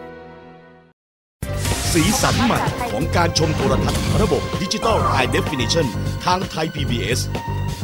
[1.93, 2.59] สีสันใหม่
[2.91, 5.87] ของการชมโทรทัศน์ระบบดิจิตอล High Definition
[6.25, 7.19] ทางไทย PBS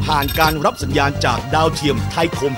[0.06, 2.54] ผ่านการรับสัญญาณจากดาวเทียมไทยคม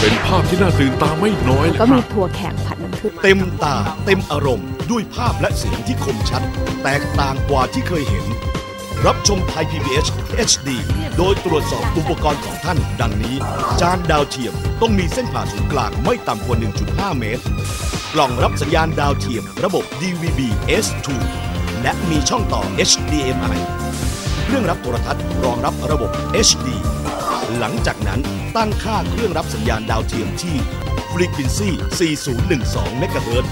[0.00, 6.42] เป็นภาพที่น่าตื่นตาไม่น้อยเลยก็คมีรับถั่วแขกผัดน้ำผึ้ง5 เต็มตาเต็มอารมณ์ ด้วยภาพและเสียงที่คมชัด
[6.82, 8.24] แตกต่างกว่าที่เคยเห็น
[9.06, 10.06] รับชมไทย PBS
[10.50, 10.68] HD
[11.16, 13.36] โดยตรวจสอบอุปกรณ์ของท่าน ดังนี้
[13.80, 16.56] จานดาวเทียมต้องมีเส้นผ่าศูนย์กลางไม่ต่ำกว่า
[16.88, 17.44] 1.5 เมตร
[18.14, 20.40] กล่องรับสัญญาณดาวเทียมระบบ DVB
[20.84, 21.08] S2
[21.82, 23.60] และมีช่องต่อ HDMI
[24.44, 26.10] เครื่องรับโทรทัศน์รองรับระบบ
[26.48, 26.68] HD
[27.58, 28.20] หลังจากนั้น
[28.56, 30.56] ตั้งค่าเครื่องรับสัญญาณดาวเทียมที่
[31.12, 33.46] Frequency 4012 MHz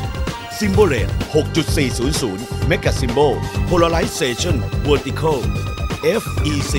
[0.59, 3.33] Symbol Rate 6.400 Mega Symbol
[3.71, 5.39] Polarization Vertical
[6.23, 6.75] FEC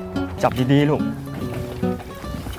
[0.43, 1.01] จับดีๆลูก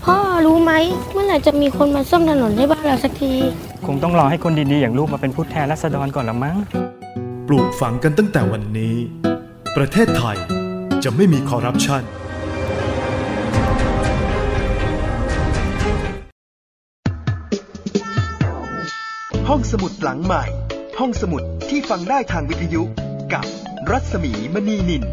[0.04, 0.72] พ่อรู้ไหม
[1.12, 3.32] เมื่อไหร่จะมีคนมาซ่อมถนนให้บ้านเราสักที
[3.86, 6.56] คงต้องรอให้คนดีๆ อย่างลูกมาเป็นผู้แทนรัษฎรก่อนละมั้ง
[7.48, 8.96] ปลูกฝังกันตั้งแต่วันนี้
[9.76, 10.36] ประเทศไทย
[11.04, 12.02] จะไม่มีคอร์รัปชัน
[19.48, 20.44] ห้องสมุดหลังใหม่
[20.98, 22.82] ห้องสมุดที่ฟังได้ทางวิทยุ
[23.32, 23.44] กับ
[23.90, 25.04] รัศมีมณีนิน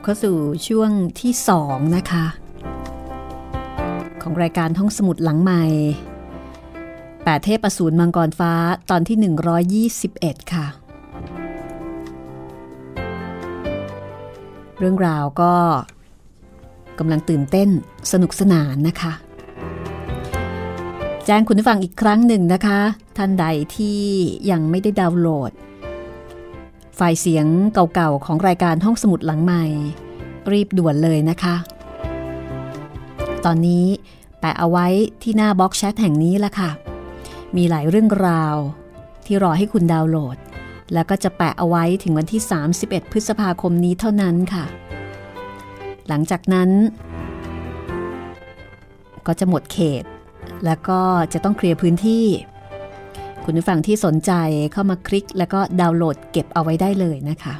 [0.00, 0.36] บเข้าสู่
[0.68, 2.24] ช่วงที่สองนะคะ
[4.22, 5.64] ของรายการห้องสมุดหลังใหม่
[7.24, 8.52] แปดเทพอสูรมังกรฟ้า
[8.90, 10.66] ตอนที่ 121 ค่ะ
[14.78, 15.54] เรื่องราวก็
[16.98, 17.68] กำลังตื่นเต้น
[18.12, 19.12] สนุกสนานนะคะ
[21.26, 22.80] แจ้งคุณผู้ฟังอีกครั้งหนึ่งนะคะ
[23.16, 24.00] ท่านใดที่
[24.50, 25.52] ยังไม่ได้ดาวน์โหลด
[27.02, 29.64] ไฟล์เสียงเก่าๆของรายการห้องสมุดหลังใหม่
[30.52, 31.56] รีบด่วนเลยนะคะ
[33.44, 33.86] ตอนนี้
[34.40, 34.86] แปะเอาไว้
[35.22, 36.70] ที่หน้าบล็อกแชทแห่งนี้ละค่ะ
[37.56, 38.56] มีหลายเรื่องราว
[39.26, 40.36] ที่รอให้คุณดาวน์โหลด
[40.92, 42.42] แล้วก็จะแปะเอาไว้ถึงวันที่
[42.76, 44.64] 31 พฤษภาคมนี้เท่านั้นค่ะ
[46.08, 46.70] หลังจากนั้น
[49.26, 50.04] ก็จะหมดเขต
[50.64, 51.00] แล้วก็
[51.32, 52.26] จะต้องเคลียร์พื้นที่
[53.50, 54.32] คุณผู้ฟังที่สนใจ
[54.72, 57.54] เข้ามาคลิก แล้วก็ดาวน์โหลดเก็บเอาไว้ได้เลยนะคะ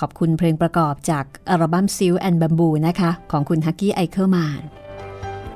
[0.00, 4.62] ขอบคุณเพลงประกอบจากอัลบั้มซิลแอนบัมบูนะคะ ของคุณฮักกี้ไอเคิลมาน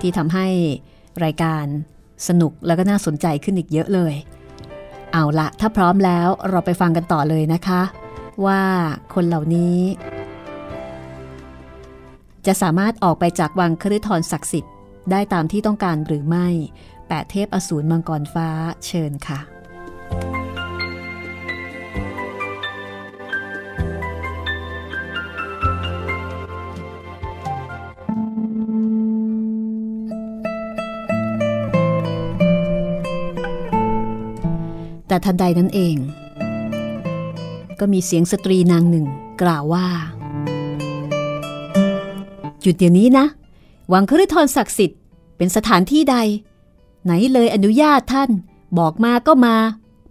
[0.00, 0.46] ที่ทำให้
[1.24, 1.64] รายการ
[2.28, 4.14] สนุกแล้วก็น่าสนใจขึ้นอีกเยอะเลย
[5.12, 7.82] เอาละถ้าพร้อมแล้วเราไปฟังกันต่อเลยนะคะ
[8.44, 8.62] ว่า
[9.14, 9.76] คนเหล่านี้
[12.46, 14.74] จะสามารถออกไปจากวังคฤทรศักดิ์สิทธิ์
[15.10, 16.48] ได้ตามที่ต้องการหรือไม่
[17.08, 18.48] แปดเทพอสูรมังกรฟ้า
[18.86, 19.40] เชิญค่ะ
[35.08, 35.96] แต่ทันใดนั้นเอง
[37.80, 39.06] ก็มีเสียงสตรีนางหนึ่ง
[39.42, 39.86] กล่าวว่า
[42.62, 43.26] หยุดเดี๋ยวนี้นะ
[43.92, 45.00] วังคฤทรศักดิ์สิทธิ์
[45.36, 46.16] เป็นสถานที่ใด
[47.04, 48.30] ไหนเลยอนุญาตท่าน
[48.78, 49.56] บอกมาก็มา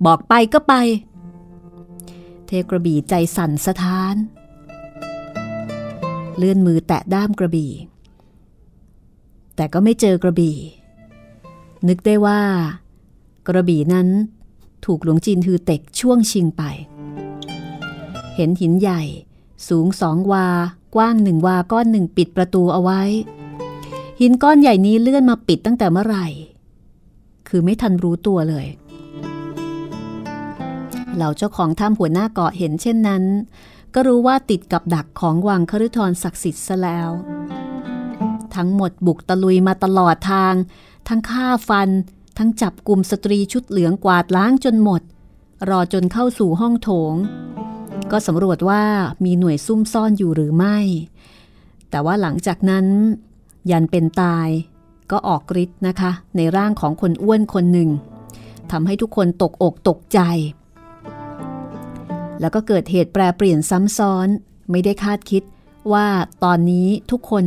[0.05, 0.73] บอกไปก็ไป
[2.45, 4.15] เทกระบี่ใจสั่นสะท้าน
[6.37, 7.71] เลื่อนมือแตะด้ามกระบี่
[9.55, 10.57] แต่ก็ไม่เจอกระบี่
[11.87, 12.41] นึกได้ว่า
[13.47, 14.07] กระบี่นั้น
[14.85, 16.63] ถูกหลวงจีนฮือเต็กช่วงชิงไป
[18.35, 19.01] เห็นหินใหญ่
[19.67, 20.47] สูงสองวา
[20.95, 23.01] กว้างหนึ่งวาก้อนหนึ่งปิดประตูเอาไว้
[24.21, 26.27] หินก้อนใหญ่นี้เลื่อนมาปิดตั้งแต่เมื่อไหร่
[27.47, 28.67] คือไม่ทันรู้ตัวเลย
[31.15, 33.23] เหล่าเจ้าของถ้ำหัวหน้าเกาะเห็นเช่นนั้น
[33.93, 37.10] ก็รู้ว่าติดกับดักของวังคฤทรศักดิ์สิทธิ์ซะแล้ว
[38.56, 40.53] ทั้งหมดบุกตะลุยมาตลอดทาง
[41.08, 41.89] ทั้งฆ่าฟัน
[42.38, 45.01] ทั้งจับกลุ่มสตรีชุดเหลืองกวาดล้างจนหมด
[45.69, 47.13] รอจนเข้าสู่ห้องโถง
[48.12, 48.84] ก็สำรวจว่า
[49.25, 50.77] มีหน่วยซุ่มซ่อนอยู่หรือไม่
[51.89, 52.86] แต่ว่าหลังจากนั้น
[53.71, 54.47] ยันเป็นตาย
[55.12, 57.89] ก็ออกฤทธิ์นะคะ ในร่างของคนอ้วนคนหนึ่ง
[58.71, 60.19] ทำให้ทุกคนตกอกตกใจ
[62.39, 64.27] แล้วก็เกิดเหตุแปรเปลี่ยนซ้ำซ้อน
[64.69, 65.43] ไม่ได้คาดคิด
[65.93, 66.08] ว่า
[66.43, 67.45] ตอนนี้ทุกคน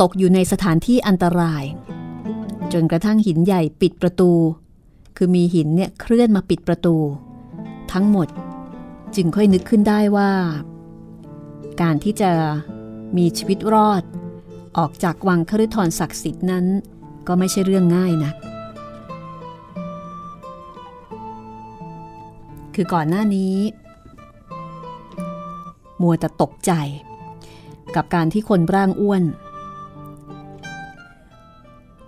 [0.00, 1.64] ตกอยู่ในสถานที่อันตราย
[2.72, 4.32] จนกระทั่งหินใหญ่ปิดประตู
[5.16, 6.96] คือมีหินเนี่ยเคลื่อนมาปิดประตู
[7.92, 8.28] ทั้งหมด
[9.16, 10.30] จึงค่อยนึกขึ้นได้ว่า
[11.82, 12.30] การที่จะ
[13.16, 14.02] มีชีวิตรอด
[14.78, 16.64] ออกจากวังคฤทรศักดิ์สิทธิ์นั้น
[17.26, 18.32] ก็ไม่ใช่เรื่องง่ายนะ
[22.74, 23.54] คือก่อนหน้านี้
[26.02, 26.72] มัวแต่ตกใจ
[27.94, 29.22] กับการที่คนร่างอ้วน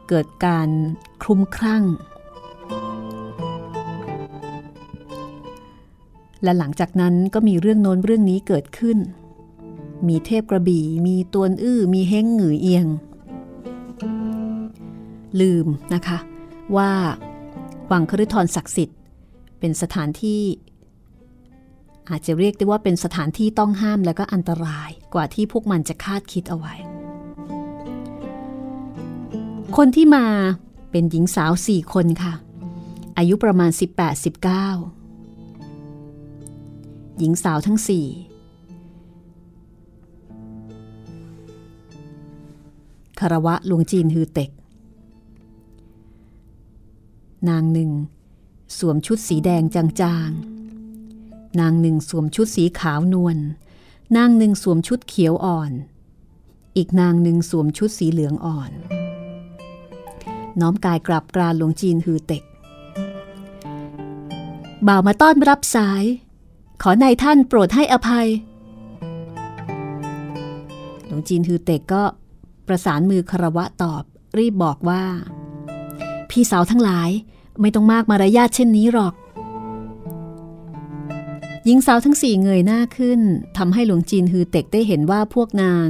[0.09, 0.69] เกิดการ
[1.23, 1.85] คลุ้มคลั่ง
[6.43, 8.99] และหลังจากนั้นก็มีเรื่องโน้นเรื่องนี้เกิดขึ้น
[10.09, 12.87] มีเทพกระบี่ มีตวนอื้อ มีเฮงหงือเอียง
[15.41, 16.19] ลืมนะคะ
[16.77, 16.91] ว่า
[17.91, 18.99] วังคฤทรศักดิ์สิทธิ์
[19.59, 20.43] เป็นสถานที่
[22.11, 26.75] อาจจะเรียกได้ว่าเป็นสถานที่ต้องห้ามและก็อันตรายกว่าที่พวกมันจะคาดคิดเอาไว้
[29.77, 30.25] คนที่มา
[30.91, 32.35] เป็นหญิงสาวสี่คนค่ะ
[33.19, 33.71] อายุประมาณ
[34.85, 38.07] 18-19 หญิงสาวทั้งสี่
[43.21, 44.51] คารวะหลวงจีนฮือเต็ก
[47.49, 47.91] นางหนึ่ง
[48.79, 53.37] สวมชุดสีแดงจางๆ นางหนึ่งสวมชุดสีขาวนวล
[54.17, 55.73] นางหนึ่งสวมชุดเขียวอ่อน
[56.77, 58.71] อีกนางหนึ่งสวมชุดสีเหลืองอ่อน
[60.61, 62.43] น้อมกายกราบกรานหลวงจีนฮือเต็ก
[64.87, 66.05] บ่าวมาต้อนรับสาย
[66.83, 68.29] ขอนายท่านโปรดให้อภัย
[71.07, 72.03] หลวงจีนฮือเต็กก็
[72.69, 74.03] ประสานมือคารวะตอบ
[74.39, 75.03] รีบบอกว่า
[76.31, 77.11] พี่สาวทั้งหลาย
[77.61, 79.15] ไม่ต้องมากมารยาทเช่นนี้หรอก
[81.65, 83.21] หญิงสาวทั้งสี่เงยหน้าขึ้น
[83.57, 85.89] ทำให้หลวงจีนฮือเต็กได้เห็นว่าพวกนาง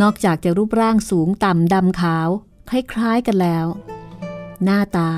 [0.00, 2.28] นอกจากจะรูปร่างสูงต่ำดำขาว
[2.68, 3.66] คล้ายๆกันแล้ว
[4.64, 5.10] หน้าตา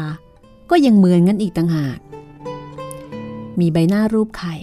[0.71, 1.99] ก็ยังเหมือนกันอีกต่างหาก
[3.61, 4.57] มีใบหน้ารูปไข่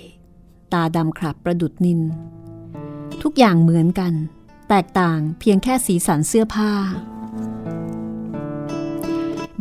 [0.73, 1.99] ตาดำขรับประดุดนิน
[3.21, 4.13] ทุกอย่างเหมือนกัน
[4.69, 6.71] แตกต่างเพียงแค่สีสันเสื้อผ้า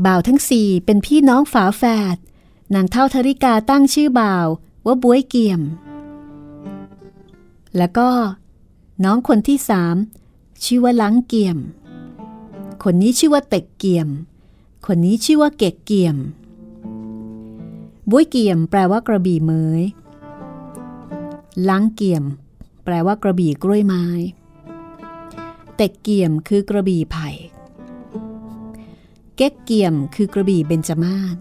[0.04, 1.82] บ่าวทั้งสี่เป็นพี่น้องฝาแฝ
[2.14, 2.16] ด
[2.74, 4.46] นางเท่าธริกาตั้งชื่อบ่าว
[4.86, 5.60] ว่าบวยเกียม
[7.76, 8.08] แล้วก็
[9.04, 9.96] น้องคนที่สาม
[10.64, 11.58] ชื่อว่าลังเกียม
[12.82, 14.08] คนนี้ชื่อว่าเต็กเกียม
[14.86, 16.16] คนนี้ชื่อว่าเกกเกียม
[18.10, 19.82] บวยเกียมแปลว่ากระบี่เมย
[21.68, 22.24] ลังเกียม
[22.84, 24.04] แปลว่ากระบี่กล้วยไม้
[25.76, 27.28] เต็กเกี่ยมคือกระบี่ไผ่
[29.36, 31.36] เก๊กเกี่ยมคือกระบี่เบญจมาศ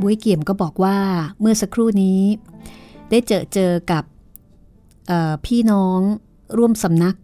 [0.00, 0.98] บุ้ยเกี่ยมก็บอกว่า
[1.40, 2.22] เมื่อสักครู่นี้
[3.10, 4.04] ได้เจอเจอกับ
[5.46, 6.00] พี่น้อง
[6.58, 7.16] ร่วมสำนัก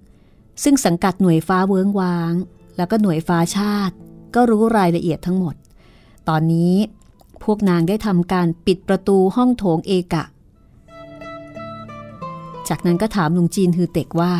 [0.62, 2.32] ซึ่งสังกัดหน่วยฟ้าเวิ้งวาง
[2.76, 3.94] แล้วก็หน่วยฟ้าชาติ
[4.34, 5.54] ก็รู้รายละเอียดทั้งหมด
[6.28, 6.74] ตอนนี้
[7.44, 10.24] พวกนางได้ทำการปิดประตูห้องโถงเอกะ
[12.68, 14.34] จากนั้นก็ถามลุงจีนฮือเต็กว่า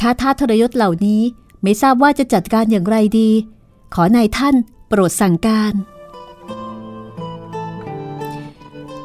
[0.00, 1.22] ข้าทาทรยศเหล่านี้
[1.62, 3.30] ไม่ทราบว่าจะจัดการอย่างไรดี
[3.94, 4.54] ขอนายท่าน
[4.88, 5.74] โปรดสั่งการ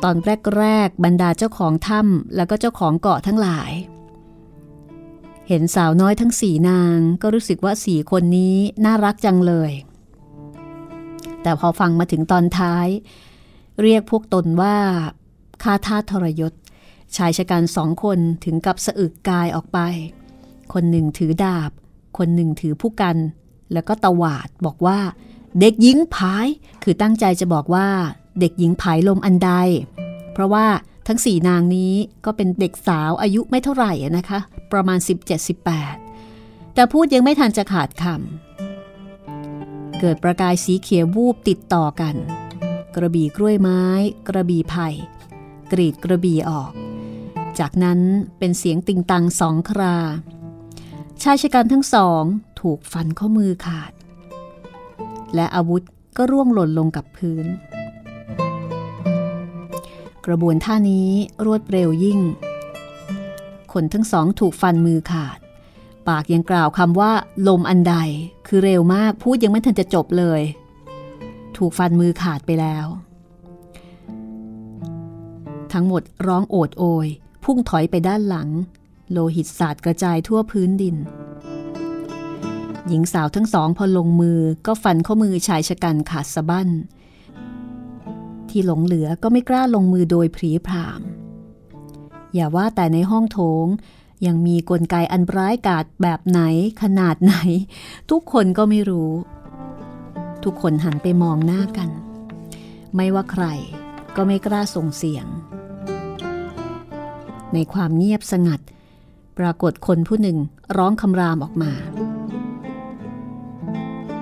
[0.03, 0.15] ตอน
[0.57, 3.71] แรกๆบรรดาเจ้าของถ้ำแล้วก็เจ้าของเกาะทั้งหลาย
[5.47, 8.55] เห็นสาวน้อยทั้งสี่นางก็รู้สึกว่าสี่คนนี้
[8.85, 9.71] น่ารักจังเลย
[11.41, 12.87] แต่พอฟังมาถึงตอนท้าย
[13.81, 14.77] เรียกพวกตนว่า
[15.63, 16.53] ข้าทาทรยศ
[17.15, 19.79] ชายชะกันสองคนถึงกับสะอึกกายออกไป
[20.73, 21.71] คนหนึ่งถือดาบ
[22.17, 23.17] คนหนึ่งถือผู้กัน
[23.73, 24.99] แล้วก็ตวาดบอกว่า
[25.59, 26.47] เด็กหญิงผาย
[26.83, 27.87] คือตั้งใจจะบอกว่า
[28.39, 29.51] เด็กหญิงผายลมอันใด
[30.33, 30.65] เพราะว่า
[31.07, 31.93] ทั้งสี่นางนี้
[32.25, 34.39] ก็เป็นเด็กสาวอายุไม่เท่าไหร่นะคะ
[34.71, 34.99] ประมาณ
[35.87, 42.15] 17-18 แต่พูดยังไม่ทันจะขาดคำเกิดประกายสีเขียววูบติดต่อกัน
[42.95, 43.81] กระบี่กล้วยไม้
[44.27, 44.87] กระบี่ไผ่
[45.71, 46.71] กรีดกระบี่ออก
[47.59, 47.99] จากนั้น
[48.37, 49.97] เป็นเสียงติงตังสองครา
[51.21, 52.23] ชายชะกันทั้งสอง
[52.61, 53.91] ถูกฟันข้อมือขาด
[55.35, 55.81] และอาวุธ
[56.17, 57.45] ก็ร่วงหล่นลงกับพื้น
[60.25, 61.09] กระบวนท่านี้
[61.45, 62.19] รวดเร็วยิ่ง
[63.73, 65.37] คนทั้งสองถูกฟันมือขาด
[66.07, 67.11] ปากยังกล่าวคำว่า
[67.47, 67.95] ลมอันใด
[68.47, 70.41] คือเร็วมากพูดยังไม่ทันจะจบเลย
[71.57, 72.85] ถูกฟันมือขาดไปแล้ว
[75.73, 77.07] ทั้งหมดร้องโอดโอย
[77.51, 78.49] พุ่งถอยไปด้านหลัง
[79.11, 80.95] โลหิตสาดกระจายทั่วพื้นดิน
[82.87, 86.69] หญิงสาวทั้งสองพอลงมือก็ฟันข้อมือชายชะกันขาดสะบั้น
[88.49, 91.01] ที่หลงเหลือก็ไม่กล้าลงมือโดยพรีพราม
[92.33, 93.67] อย่าว่าแต่ในห้องโถง
[94.25, 96.39] ยังมีกลไกอันร้ายกาจแบบไหน
[96.81, 97.35] ขนาดไหน
[98.11, 99.11] ทุกคนก็ไม่รู้
[100.43, 101.89] ทุกคนหันไปมองหน้ากัน
[102.95, 103.45] ไม่ว่าใคร
[104.15, 105.27] ก็ไม่กล้าส่งเสียง
[107.53, 108.59] ในความเงียบสงัด
[109.37, 110.37] ปรากฏคนผู้หนึ่ง
[110.77, 111.71] ร้องคำรามออกมา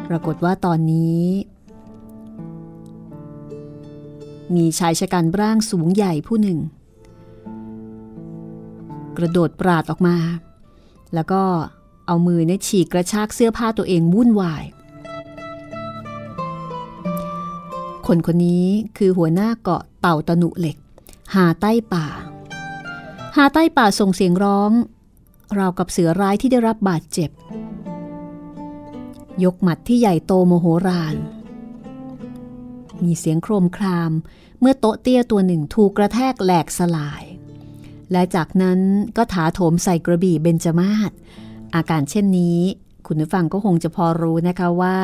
[0.08, 1.24] ปรากฏว่าตอนนี้
[4.56, 6.60] มีชายชะกันร่างสูงใหญ่ผู้หนึ่ง
[9.18, 10.18] กระโดดปราดออกมา
[11.14, 11.42] แล้วก็
[12.08, 14.64] เอามือเนี่ยฉีกกระชากเสื้อผ้าตัวเองวุ่นวาย
[18.08, 18.66] คนคนนี้
[18.98, 20.78] คือหัวหน้าเกาะเต่าตะหนุเหล็ก
[21.36, 22.06] หาใต้ป่า
[23.38, 24.72] หาใต้ป่าส่งเสียงร้อง
[25.58, 27.30] ราวกับเสือร้ายที่ได้รับบาดเจ็บ
[29.44, 31.16] ยกหมัดที่ใหญ่โตโมโหราน
[33.04, 34.12] มีเสียงโครมคราม
[34.60, 37.24] เมื่อโต๊ะเตี้ยตัวหนึ่งถูกกระแทกแหลกสลาย
[38.12, 38.80] และจากนั้น
[39.18, 41.12] ก็ถาโถมใส่กระบี่เบญจมาศ
[41.76, 42.60] อาการเช่นนี้
[43.08, 44.98] คุณผู้ฟังก็คงจะพอรู้นะคะว่า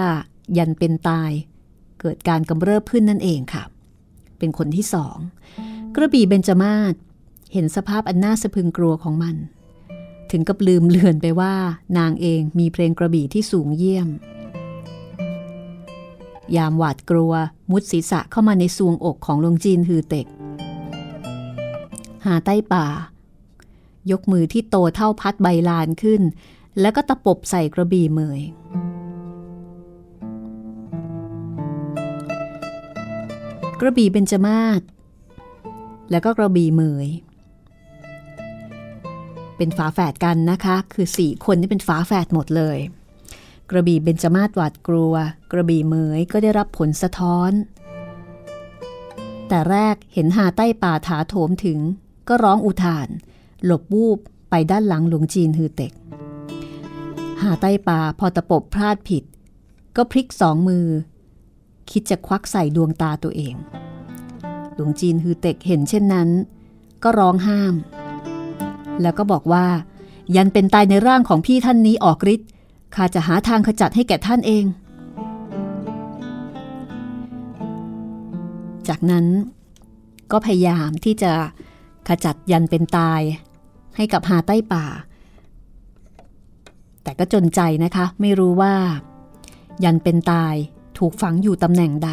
[0.58, 1.32] ยันเป็นตาย
[2.00, 3.64] เกิดการกำเริบขึ้นนั่นเองค่ะ
[4.38, 5.18] เป็นคนที่สอง
[5.96, 6.96] กระบี่เบญจมาศ
[7.54, 9.36] เห็นสภาพอันน่าสะพึงกลัวของมัน
[10.32, 11.54] ถึงกับลืมเลือนไปว่า
[11.98, 14.10] นางเองมีเพลงกระบี่ที่สูงเยี่ยม
[16.56, 17.34] ยามหวาดกลัว
[17.72, 20.28] มุดศีรษะเข้ามาในซวงอกของลงจีนฮือเต็ก
[22.26, 22.86] หาใต้ป่า
[24.12, 26.22] ยกมือที่โตเท่าพัดใบลานขึ้น
[26.80, 28.42] แล้วก็ตะปบใส่กระบี่เมย
[33.80, 34.82] กระบี่เบญจมาศ
[36.12, 37.08] แล้วก็กระบี่เมย
[39.64, 42.78] เป็นฝาแฝดกันนะคะ คือสี่คนนี่เป็นฝาแฝดหมดเลย
[43.70, 45.14] กระบี่เบญจมาศหวาดกลัว
[45.52, 47.52] กระบี่เหมยก็ได้รับผลสะท้อน
[49.48, 51.80] แต่แรกเห็นหาใต้ป่าถาโถมถึง
[52.28, 53.08] ก็ร้องอุทาน
[53.66, 55.94] หลบวูบไปด้านหลังหลวงจีนฮือเต็ก
[57.42, 59.24] หาใต้ป่าพอตะปบพลาดผิด
[59.96, 60.88] ก็พลิกสองมือ
[61.92, 63.56] คิดจะควักใส่ดวงตาตัวเอง
[64.76, 66.30] หลวงจีนฮือเต็กเห็นเช่นนั้น
[67.04, 67.76] ก็ร้องห้าม
[69.02, 69.66] แล้วก็บอกว่า
[70.36, 72.50] ยันเป็นตายในร่างของพี่ท่านนี้ออกฤทธิ์
[72.96, 74.66] ข้าจะหาทางขจัดให้แก่ท่านเอง
[78.88, 79.26] จากนั้น
[80.32, 81.32] ก็พยายามที่จะ
[82.08, 83.22] ขจัดยันเป็นตาย
[83.96, 84.86] ให้กับหาใต้ป่า
[87.04, 88.74] แต่ก็จนใจนะคะ ไม่รู้ว่า
[89.84, 90.56] ยันเป็นตาย
[90.98, 92.10] ถูกฝังอยู่ตำแหน่งใด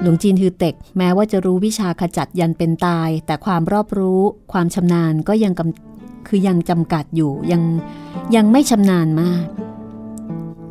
[0.00, 4.20] หลวงจีนฮือเต็กแม้ว่าจะรู้วิชาขจัดยันเป็นตาย แต่ความรอบรู้
[4.52, 7.62] ความชำนาญก็ยังกำคือยังจำกัดอยู่ยัง
[8.36, 9.46] ยังไม่ชำนาญมาก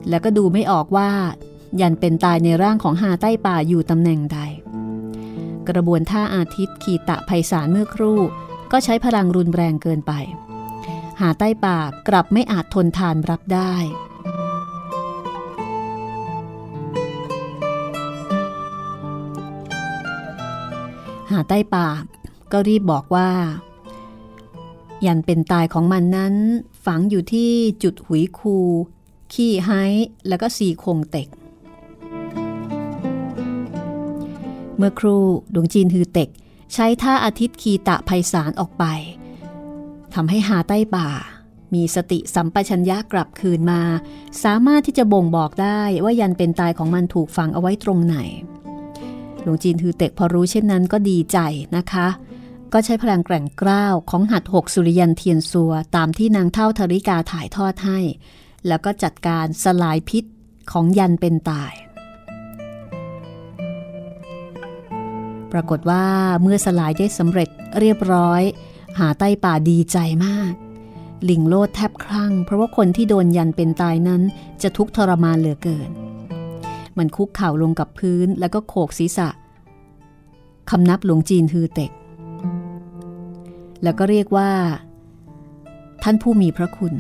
[0.10, 1.10] แล้วก็ดูไม่ออกว่า
[1.82, 4.40] ยันเป็นตายในร่างของหาใต้ป่าอยู่ตำแหน่งใด
[5.70, 8.20] กระบวนท่าอาทิตย์ขีตะภัยสารเมื่อครู่
[8.72, 10.14] ก็ใช้พลังรุนแรงเกินไป
[11.22, 21.88] หาใต้ป่ากลับไม่อาจทนทานรับได้าใต้ป่า
[22.52, 23.30] ก็รีบบอกว่า
[25.06, 26.36] ยันเป็นตายของมันนั้น
[26.86, 27.52] ฝังอยู่ที่
[27.84, 28.58] จุดหุยคู
[29.34, 29.70] ขี้ไฮ
[30.28, 31.28] แล้วก็สีคงเต็ก
[34.78, 35.18] เมื่อครู
[35.54, 36.30] ดวงจีนฮือเต็ก
[36.74, 38.84] ใช้ท่าอาทิตย์คีตะภัยสารออกไป
[40.14, 41.08] ทำให้หาใต้ป่า
[41.74, 43.82] มีสติสัมปชัญญะกลับคืนมา
[44.44, 48.18] สามารถที่จะบ่งบอกได้ว่ายันเป็นตายของมันถูกฝังเอาไว้ตรงไหน
[49.46, 51.38] หลวงจีนฮือเต็กพอรู้เช่นนั้นก็ดีใจ
[51.78, 52.08] นะคะ
[52.74, 58.00] ก็ใช้พลังแกร่งกล้าวของหัดหกสุริยันเทียนซัว ตามที่นางเท่าธริกาถ่ายทอดให้
[58.68, 60.24] แล้วก็จัดการสลายพิษ
[60.72, 61.74] ของยันเป็นตาย
[65.52, 66.06] ปรากฏว่า
[66.42, 68.42] เมื่อสลายได้สำเร็จเรียบร้อย
[69.00, 70.54] หาใต้ป่าดีใจมาก
[71.30, 74.22] ลิงโลดแทบคลั่ง เพราะว่าคนที่โดนยันเป็นตายนั้น
[74.62, 75.90] จะทุกข์ทรมานเหลือเกิน
[76.98, 79.30] มันคุกเข่าลงกับพื้นแล้วก็โขกศีรษะ
[80.70, 81.92] คำนับหลวงจีนฮือเต็ก
[83.84, 84.52] แล้วก็เรียกว่า
[86.04, 86.94] ท่านผู้มีพระคุณ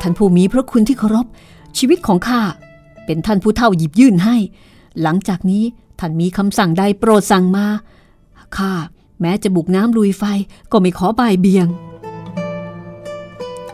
[0.00, 1.26] ท่านผู้มีพระคุณที่เคารพ
[1.78, 2.42] ชีวิตของข้า
[3.06, 4.36] เป็นท่านผู้เท่าหยิบยื่นให้
[5.02, 5.64] หลังจากนี้
[6.00, 7.66] ท่านมีคำสั่งใดโปรดสั่งมา
[8.56, 8.72] ข้า
[9.20, 10.24] แม้จะบุกน้ำลุยไฟ
[10.72, 11.66] ก็ไม่ขอบายเบียง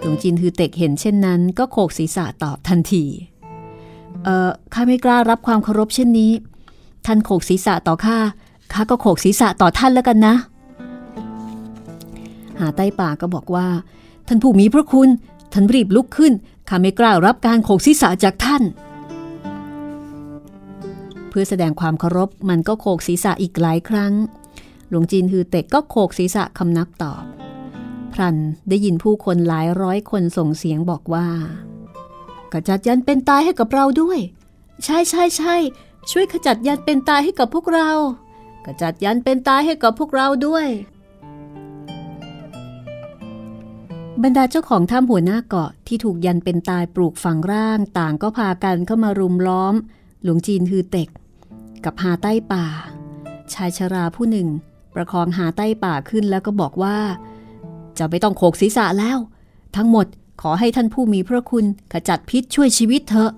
[0.00, 3.04] หลวงจีนฮือเต็กเห็นเช่นนั้น ก็โขกศีรษะตอบทันที
[4.24, 6.32] เอ่อข้าไม่กล้ารับความเคารพเช่นนี้
[7.06, 8.18] ท่านโขกศีรษะต่อข้า
[8.72, 10.34] ข้าก็โขกศีรษะต่อท่านแล้วกันนะ
[12.60, 13.68] หาใต้ป่าก็บอกว่า
[14.26, 15.08] ท่านผู้มีพระคุณ
[15.52, 16.32] ท่านรีบลุกขึ้น
[16.68, 18.62] ข้าไม่กล้ารับการโขกศีรษะจากท่าน
[21.28, 24.12] เพื่อแสดงความเคารพมันก็โขกศีรษะอีกหลายครั้ง
[24.88, 27.22] หลวงจีนฮือเต็กก็โขกศีรษะคำนับตอบ
[28.12, 28.36] พรัน
[28.68, 31.26] ได้ยินผู้คนหลายร้อยคนส่งเสียงบอกว่า
[32.52, 34.18] ขจัดยันเป็นตายให้กับเราด้วย
[34.84, 35.56] ใช่ใช่ใช่
[36.10, 37.90] ช่วยขจัดยันเป็นตายให้กับพวกเรา
[38.66, 40.66] ขจัดยันเป็นตายให้กับพวกเราด้วย
[44.22, 49.74] บรรดาเจ้าของถ้ำหัวหน้าเกาะที่ถูกยันเป็นตายปลูกฝังร่าง ต่างก็พากันเข้ามารุมล้อม
[50.22, 51.08] หลวงจีนฮือเต็ก
[51.84, 52.64] กับหาใต้ป่า
[53.52, 54.48] ชายชราผู้หนึ่ง
[54.94, 56.98] ประคองหาใต้ป่าขึ้นแล้วก็บอกว่า
[57.98, 59.18] จะไม่ต้องโขกศีรษะแล้ว
[59.76, 60.06] ทั้งหมด
[60.44, 63.32] ขอให้ท่านผู้มีพระคุณขจัดพิษช่วยชีวิตเถอะ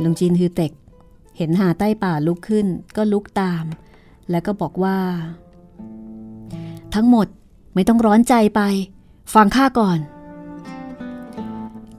[0.00, 0.72] หลวงจีนฮือเต็ก
[1.36, 3.64] เห็นหาใต้ป่าลุกขึ้นก็ลุกตาม
[4.30, 4.98] แล้วก็บอกว่า
[6.94, 7.26] ทั้งหมด
[7.74, 8.60] ไม่ต้องร้อนใจไป
[9.34, 9.98] ฟังข้าก่อน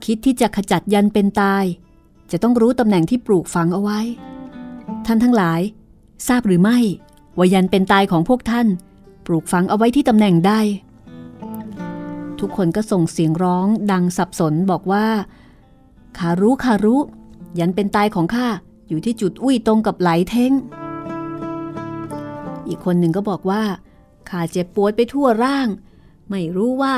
[0.04, 1.64] คิดที่จะขจัดยันเป็นตาย
[2.30, 4.00] จะต้องรู้ตำแหน่งที่ปลูกฝังเอาไว้
[5.06, 5.60] ท่านทั้งหลาย
[6.28, 6.78] ทราบหรือไม่
[7.38, 8.66] ว่ายันเป็นตายของพวกท่าน
[9.26, 10.52] ปลูกฝังเอาไว้ที่ตำแหน่งใด
[12.40, 15.06] ทุกคนก็ส่งเสียงร้องดังสับสนบอกว่า
[16.18, 17.00] ข้ารู้ข้ารู้
[17.58, 18.46] ยันเป็นตายของข้า
[18.88, 20.52] อยู่ที่จุดอุ้ยตรงกับไหลเท้ง
[22.68, 23.62] อีกคนหนึ่งก็บอกว่า
[24.28, 25.68] ข้าเจ็บปวดไปทั่วร่าง
[26.30, 26.96] ไม่รู้ว่า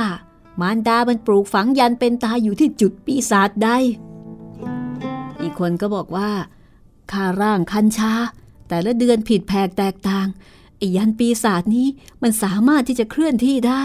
[0.61, 3.71] มารดามันปลูกฝังยันเป็นตายอยู่ที่จุดปีศาจใด
[5.41, 6.31] อีกคนก็บอกว่า
[7.13, 8.13] ข้าร่างคันชา
[8.73, 10.27] แต่ละเดือนผิดแผกแตกต่าง
[10.79, 11.87] ไอ้ยันปีศาจนี้
[12.23, 13.85] มันสามารถที่จะเคลื่อนที่ได้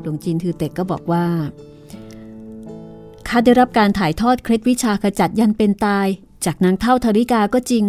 [0.00, 1.26] หลวงจีนทือเต็กก็บอกว่า
[3.28, 6.06] ข้าได้รับการถ่ายทอดเคล็ดวิชาขจัดยันเป็นตาย
[6.44, 7.84] จากนางเท่าธริกาก็จริง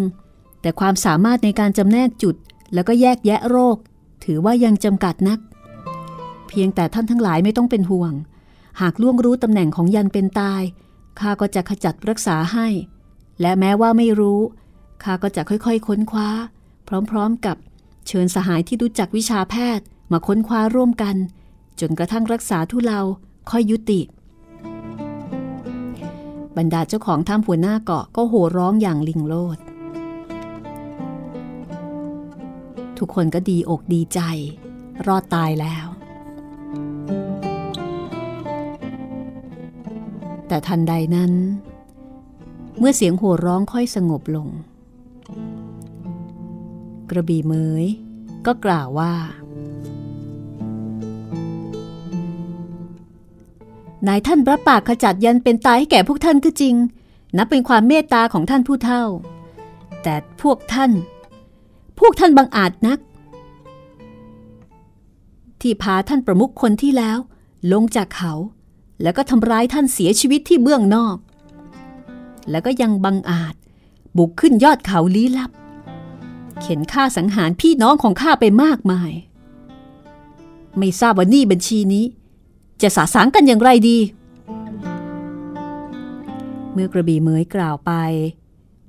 [0.62, 2.36] แต่ความสามารถในการจำแนกจุด
[2.74, 3.78] แล้วก็แยกแยะโรค
[4.24, 5.40] ถือว่ายังจำกัดนัก
[6.48, 8.14] เพียงแต่ท่านทั้งหลายไม่ต้องเป็นห่วง
[8.82, 10.64] หากล่วงรู้ตำแหน่งของยันเป็นตาย
[11.20, 12.68] ข้าก็จะขจัดรักษาให้
[13.42, 14.42] และแม้ว่าไม่รู้
[15.04, 16.30] ข้าก็จะค่อยๆ ค้นคว้า
[17.12, 17.58] พร้อมๆกับ
[18.08, 21.16] เชิญสหายที่รู้จักวิชาแพทย์มาค้นคว้าร่วมกัน
[21.80, 23.02] จนกระทั่งรักษาทุเลา
[23.50, 24.02] ค่อยยุติ
[26.58, 29.58] บรรดาเจ้าของถ้ำหัวหน้าเกาะก็โห่ร้องอย่างลิงโลด
[32.98, 34.20] ทุกคนก็ดีอกดีใจ
[35.08, 35.86] รอดตายแล้ว
[40.54, 41.34] แต่ทันใดนั้น
[42.80, 44.48] เมื่อเสียงโห่ร้องค่อยสงบลง
[47.10, 47.86] กระบี่เมย
[48.46, 49.14] ก็กล่าวว่า
[54.08, 56.76] นายท่านพระปากขจัดยันเป็นตายให้แก่พวกท่านก็จริง
[57.38, 59.04] นับเป็นความเมตตาของท่านผู้เฒ่า
[60.04, 60.92] แต่พวกท่าน
[62.00, 63.00] พวกท่านบังอาจนัก
[65.62, 67.18] ที่พาท่านประมุขคนที่แล้ว
[67.72, 68.34] ลงจากเขา
[69.04, 71.18] แล้วก็ทำร้ายท่านเสียชีวิตที่เบื้องนอก
[72.50, 73.56] แล้วก็ยังบังอาจ
[74.18, 75.52] บุกขึ้นยอดเขาลี้ลับ
[76.62, 79.12] เข็นฆ่าสังหารพี่น้องของข้าไปมากมาย
[80.78, 82.06] ไม่ทราบว่านี่บัญชีนี้
[82.82, 83.98] จะสาสางกันอย่างไรดี
[86.72, 87.92] เมื่อกระบี่เมยกล่าวไป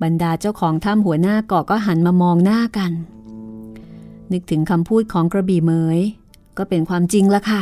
[0.03, 2.91] บรรดาเจ้าของถ้ำหัวหน้าเกาะก็หันมามองหน้ากัน
[4.31, 5.99] นึกถึงคำพูดของกระบี่เมย
[6.57, 7.61] ก็เป็นความจริงละค่ะ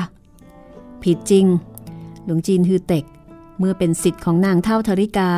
[1.03, 1.45] ผิดจริง
[2.25, 3.05] หลวงจีนฮือเต็ก
[3.59, 5.31] เมื่อเป็นสิทธิ์ของนางเท่าธริกา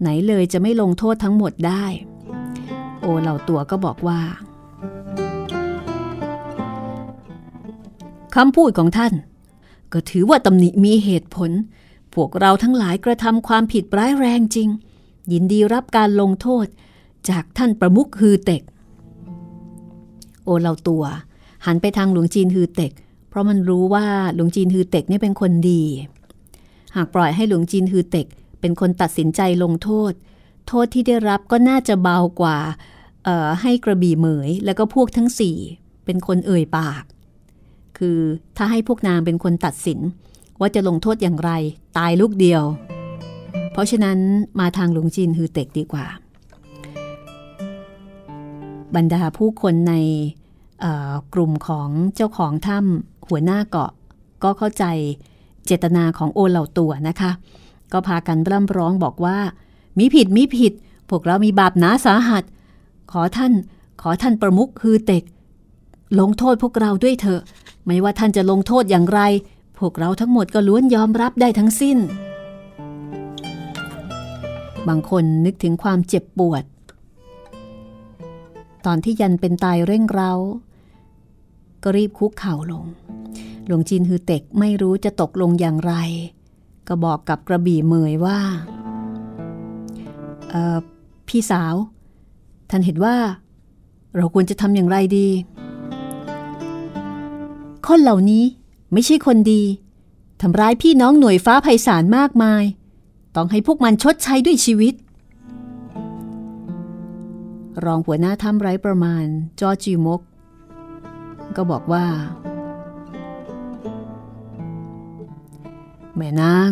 [0.00, 1.84] ไหนเลยจะไม่ลงโทษทั้งหมดได้
[3.00, 4.20] โอเหล่าตัวก็บอกว่า
[8.34, 9.12] คำพูดของท่าน
[9.92, 11.50] ก็ถือว่าตำหนิมีเหตุผล
[12.14, 14.68] พวกเราทั้งหลายกระทำความผิดร้ายแรงจริง
[15.32, 16.66] ยินดีรับการลงโทษ
[17.28, 18.62] จากท่านประมุขฮือเต็ก
[20.44, 21.04] โอเหล่าตัว
[21.66, 22.92] หันไปทางหลวงจีนฮือเต็ก
[23.28, 25.82] เพราะมันรู้ว่าหลวงจีนฮือเต็กนี่เป็นคนดี
[26.96, 28.26] หากปล่อยให้หลวงจีนฮือเต็ก
[28.60, 30.12] เป็นคนตัดสินใจลงโทษ
[30.68, 32.58] โทษที่ได้รับก็น่าจะเบากว่า
[33.62, 35.56] ให้กระบี่เหมย แล้วก็พวกทั้งสี่
[36.04, 37.02] เป็นคนเอ่ยปาก
[37.98, 38.18] คือ
[38.56, 39.98] ถ้าให้พวกนางเป็นคนตัดสิน
[40.60, 41.50] ว่าจะลงโทษอย่างไร
[41.98, 42.62] ตายลูกเดียว
[43.72, 44.18] เพราะฉะนั้น
[44.60, 46.06] มาทางหลวงจีนฮือเต็กดีกว่า
[48.94, 49.94] บรรดาผู้คนใน
[51.34, 53.90] กลุ่มของเจ้าของถ้ำหัวหน้าเกาะ
[54.42, 54.84] ก็เข้าใจ
[55.66, 57.30] เจตนาของโอเหล่าตัวนะคะ
[57.92, 59.38] ก็พากันร่ำร้องบอกว่า
[59.98, 60.72] มีผิดมีผิด
[61.10, 62.44] พวกเรามีบาปหนาสาหัส
[63.12, 63.52] ขอท่าน
[64.02, 65.24] ขอท่านประมุขฮือเต็ก
[66.20, 67.42] ลงโทษพวกเราด้วยเถอะ
[67.86, 69.20] ไม่ว่าท่านจะลงโทษอย่างไร
[69.78, 71.98] พวกเราทั้งหมดก็ล้วนยอมรับได้ทั้งสิ้น
[74.88, 76.64] บางคนนึกถึงความเจ็บปวด
[78.86, 80.32] ตอนที่ยันเป็นตายเร่งเร้า
[81.82, 82.84] ก็รีบคุกเข่าลง
[83.66, 85.94] หลวงจีนฮือเต็กไม่รู้จะตกลงอย่างไร
[86.88, 88.38] ก็บอกกับกระบี่เมยว่า
[91.28, 91.74] พี่สาว
[92.70, 93.16] ท่านเห็นว่า
[94.16, 95.28] เราควรจะทำอย่างไรดี
[97.86, 98.44] คนเหล่านี้
[98.92, 99.62] ไม่ใช่คนดี
[100.42, 102.64] ทำร้ายพี่น้องหน่วยฟ้าไพศาลมากมาย
[103.36, 104.94] ต้องให้พวกมันชดใช้ด้วยชีวิต
[107.84, 109.24] รองหัวหน้าถ้ำไร้ประมาณ
[109.60, 110.20] จอจิมก
[111.56, 112.04] ก็บอกว่า
[116.16, 116.70] แม่นาง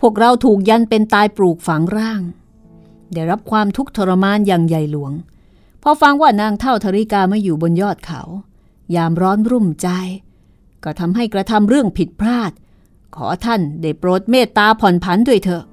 [0.00, 2.22] พวกเราถูกยันเป็นตายปลูกฝังร่าง
[3.12, 5.12] ได้รับความทุกข์ทรมานอย่างใหญ่หลวง
[5.82, 8.22] พอฟังว่านางเท่าธริกามาอยู่บนยอดเขา
[8.94, 9.88] ยามร้อนรุ่มใจ
[10.84, 12.52] ก็ทำให้กระทำเรื่องผิดพลาด
[13.16, 15.64] ขอท่านได้โปรดเมตตาผ่อนผันด้วยเถอะ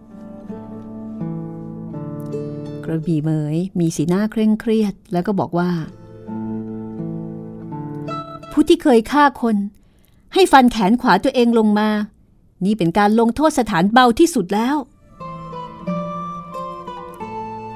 [2.83, 5.71] กระบี่เมยมีสีหน้าเคร่งเครียดแล้วก็บอกว่า
[8.51, 9.55] ผู้ที่เคยฆ่าคน
[10.33, 11.89] ให้ฟันแขนขวาตัวเองลงมา
[12.65, 14.75] นี่เป็นการลงโทษสถานเบาที่สุดแล้ว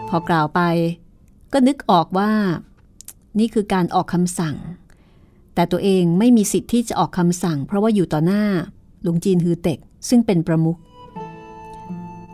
[0.10, 0.62] พอกล่าวไป
[1.54, 2.32] ก็นึกออกว่า
[3.40, 4.56] นี่คือการออกคำสั่ง
[5.56, 8.44] แต่ตัวเองไม่มีสิทธิ์ที่จะออกคำสั่ง เพราะว่าอยู่ต่อหน้า
[9.04, 9.80] หลวงจีนฮือเต็ก
[10.10, 10.78] ซึ่งเป็นประมุข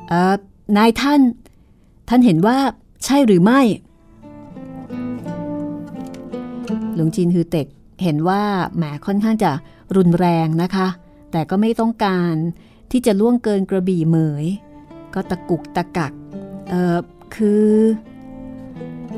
[0.07, 0.35] เอ่อ
[0.77, 1.21] นายท่าน
[2.09, 2.57] ท่านเห็นว่า
[3.05, 3.61] ใช่หรือไม่
[6.95, 7.67] หลวงจีนฮือเต็ก
[8.03, 8.41] เห็นว่า
[8.75, 9.51] แหมค่อนข้างจะ
[9.95, 10.87] รุนแรงนะคะ
[11.31, 12.35] แต่ก็ไม่ต้องการ
[12.91, 14.45] ที่จะล่วงเกินกระบี่เหมย
[15.13, 16.13] ก็ตะกุกตะกัก
[16.69, 16.97] เออ
[17.35, 17.67] คือ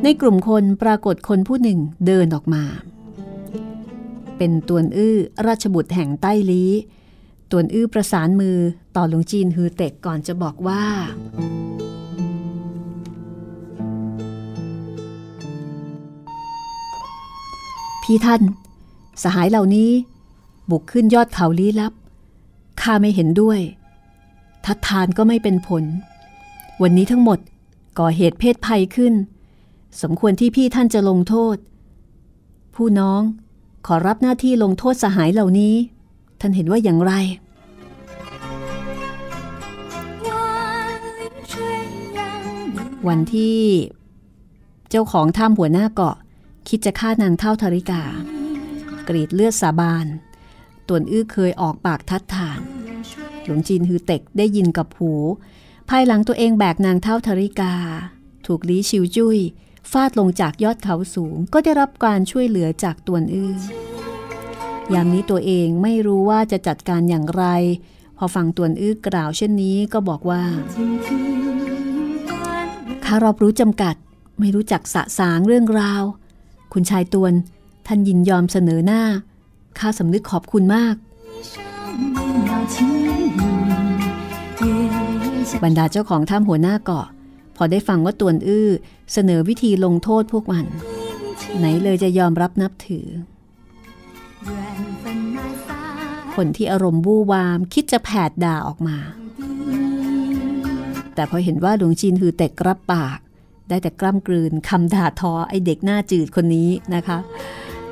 [0.04, 2.64] ในกลุ่มคนปรากฏคนผู้หนึ่งเดินออกมา
[4.38, 6.64] เป็นตวนอื้อราชบุตรแห่งใต้ลี
[7.52, 8.58] ตวนอื้อประสานมือ
[8.96, 10.84] ต่อหลวงจีนฮือเต็กก่อนจะบอกว่า
[18.04, 18.42] พี่ท่าน
[19.24, 19.92] สหายเหล่านี้
[20.70, 21.94] บุกขึ้นยอดเขาลี้ลับ
[22.82, 23.60] ข้าไม่เห็นด้วย
[24.66, 25.84] ทัดทานก็ไม่เป็นผล
[26.82, 27.40] วันนี้ทั้งหมด
[28.00, 29.14] ก่อเหตุเพศภัยขึ้น
[30.02, 31.58] สมควรที่พี่ท่านจะลงโทษ
[32.76, 33.22] ผู้น้อง
[33.88, 35.76] ขอรับหน้าที่ลงโทษสหายเหล่านี้
[36.40, 37.14] ท่านเห็นว่าอย่างไร
[43.08, 43.62] วันที่
[44.90, 46.16] เจ้าของถ้ำหัวหน้าเกาะ
[46.68, 48.04] คิดจะฆ่านางเท่าธริกา
[49.08, 50.06] กรีดเลือดสาบาน
[50.90, 52.60] ตวนอื้อเคยออกปากทัดทาน
[53.44, 55.14] หลวงจีนฮือเต็กได้ยินกับหู
[55.90, 57.74] ภายหลังตัวเองแบกนางเท่าธริกา
[58.46, 59.40] ถูกลีชิวจุย้ย
[59.92, 63.54] ฟาดลงจากยอดเขาสูง ก็ได้รับการช่วยเหลือจากตวนอื้อ
[64.94, 67.46] ยามนี้ตัวเองไม่รู้ว่าจะจัดการอย่างไร
[68.18, 70.44] พอฟังตวนอื้อกล่าวเช่นนี้ก็บอกว่า
[73.06, 73.96] ข้ารอบรู้จำกัด
[74.40, 76.04] ไม่รู้จักสะสางเรื่องราว
[76.74, 77.34] คุณชายตวน
[77.88, 79.04] ท่านยินยอมเสนอหน้า
[79.80, 80.96] ข้าสำนึกขอบคุณมาก
[85.64, 87.08] บรรดาเจ้าของถ้ำหัวหน้าเกาะ
[87.56, 88.70] พอได้ฟังว่าตวนอื้อ
[89.14, 90.66] เสนอวิธีลงโทษพวกมัน
[91.58, 93.08] ไหนเลยจะยอมรับนับถือ
[96.36, 98.98] คนที่อารมณ์วู่วามคิดจะแผดด่าออกมา
[101.16, 103.20] แต่พอเห็นว่าหลวงจีนฮือเต็กรับปาก
[103.70, 107.18] ได้แต่กล้ำกลืนคำด่าทอไอเด็กหน้าจืดคนนี้นะคะ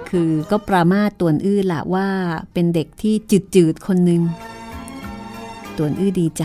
[0.09, 2.07] คือก็ประมาทต่วนอื้อละว่า
[2.53, 3.13] เป็นเด็กที่
[3.55, 4.21] จืดๆคนหนึ่ง
[5.77, 6.43] ต่วนอื้อดีใจ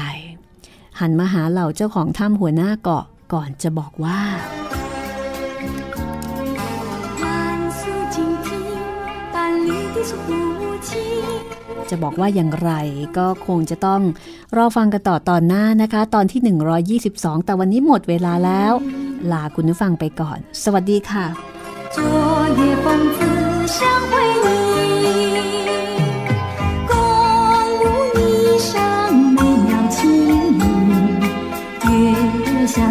[1.00, 4.20] หันมาหาเหล่าเจ้าของถ้ำหัวหน้าเกาะก่อนจะบอกว่า
[11.90, 12.72] จะบอกว่าอย่างไร
[13.18, 14.00] ก็คงจะต้อง
[14.56, 16.40] รอฟังกันต่อตอนหน้านะคะ ตอนที่
[17.10, 18.72] 122 แต่วันนี้หมดเวลาแล้ว
[19.32, 21.26] ลาคุณผู้ฟังไปก่อน สวัสดีค่ะ
[23.66, 24.12] 相会
[24.44, 24.48] 你，
[26.86, 26.90] 共
[27.78, 27.82] 舞
[28.16, 28.18] 一
[28.58, 30.00] 双美妙情
[31.84, 31.90] 意，
[32.44, 32.90] 月下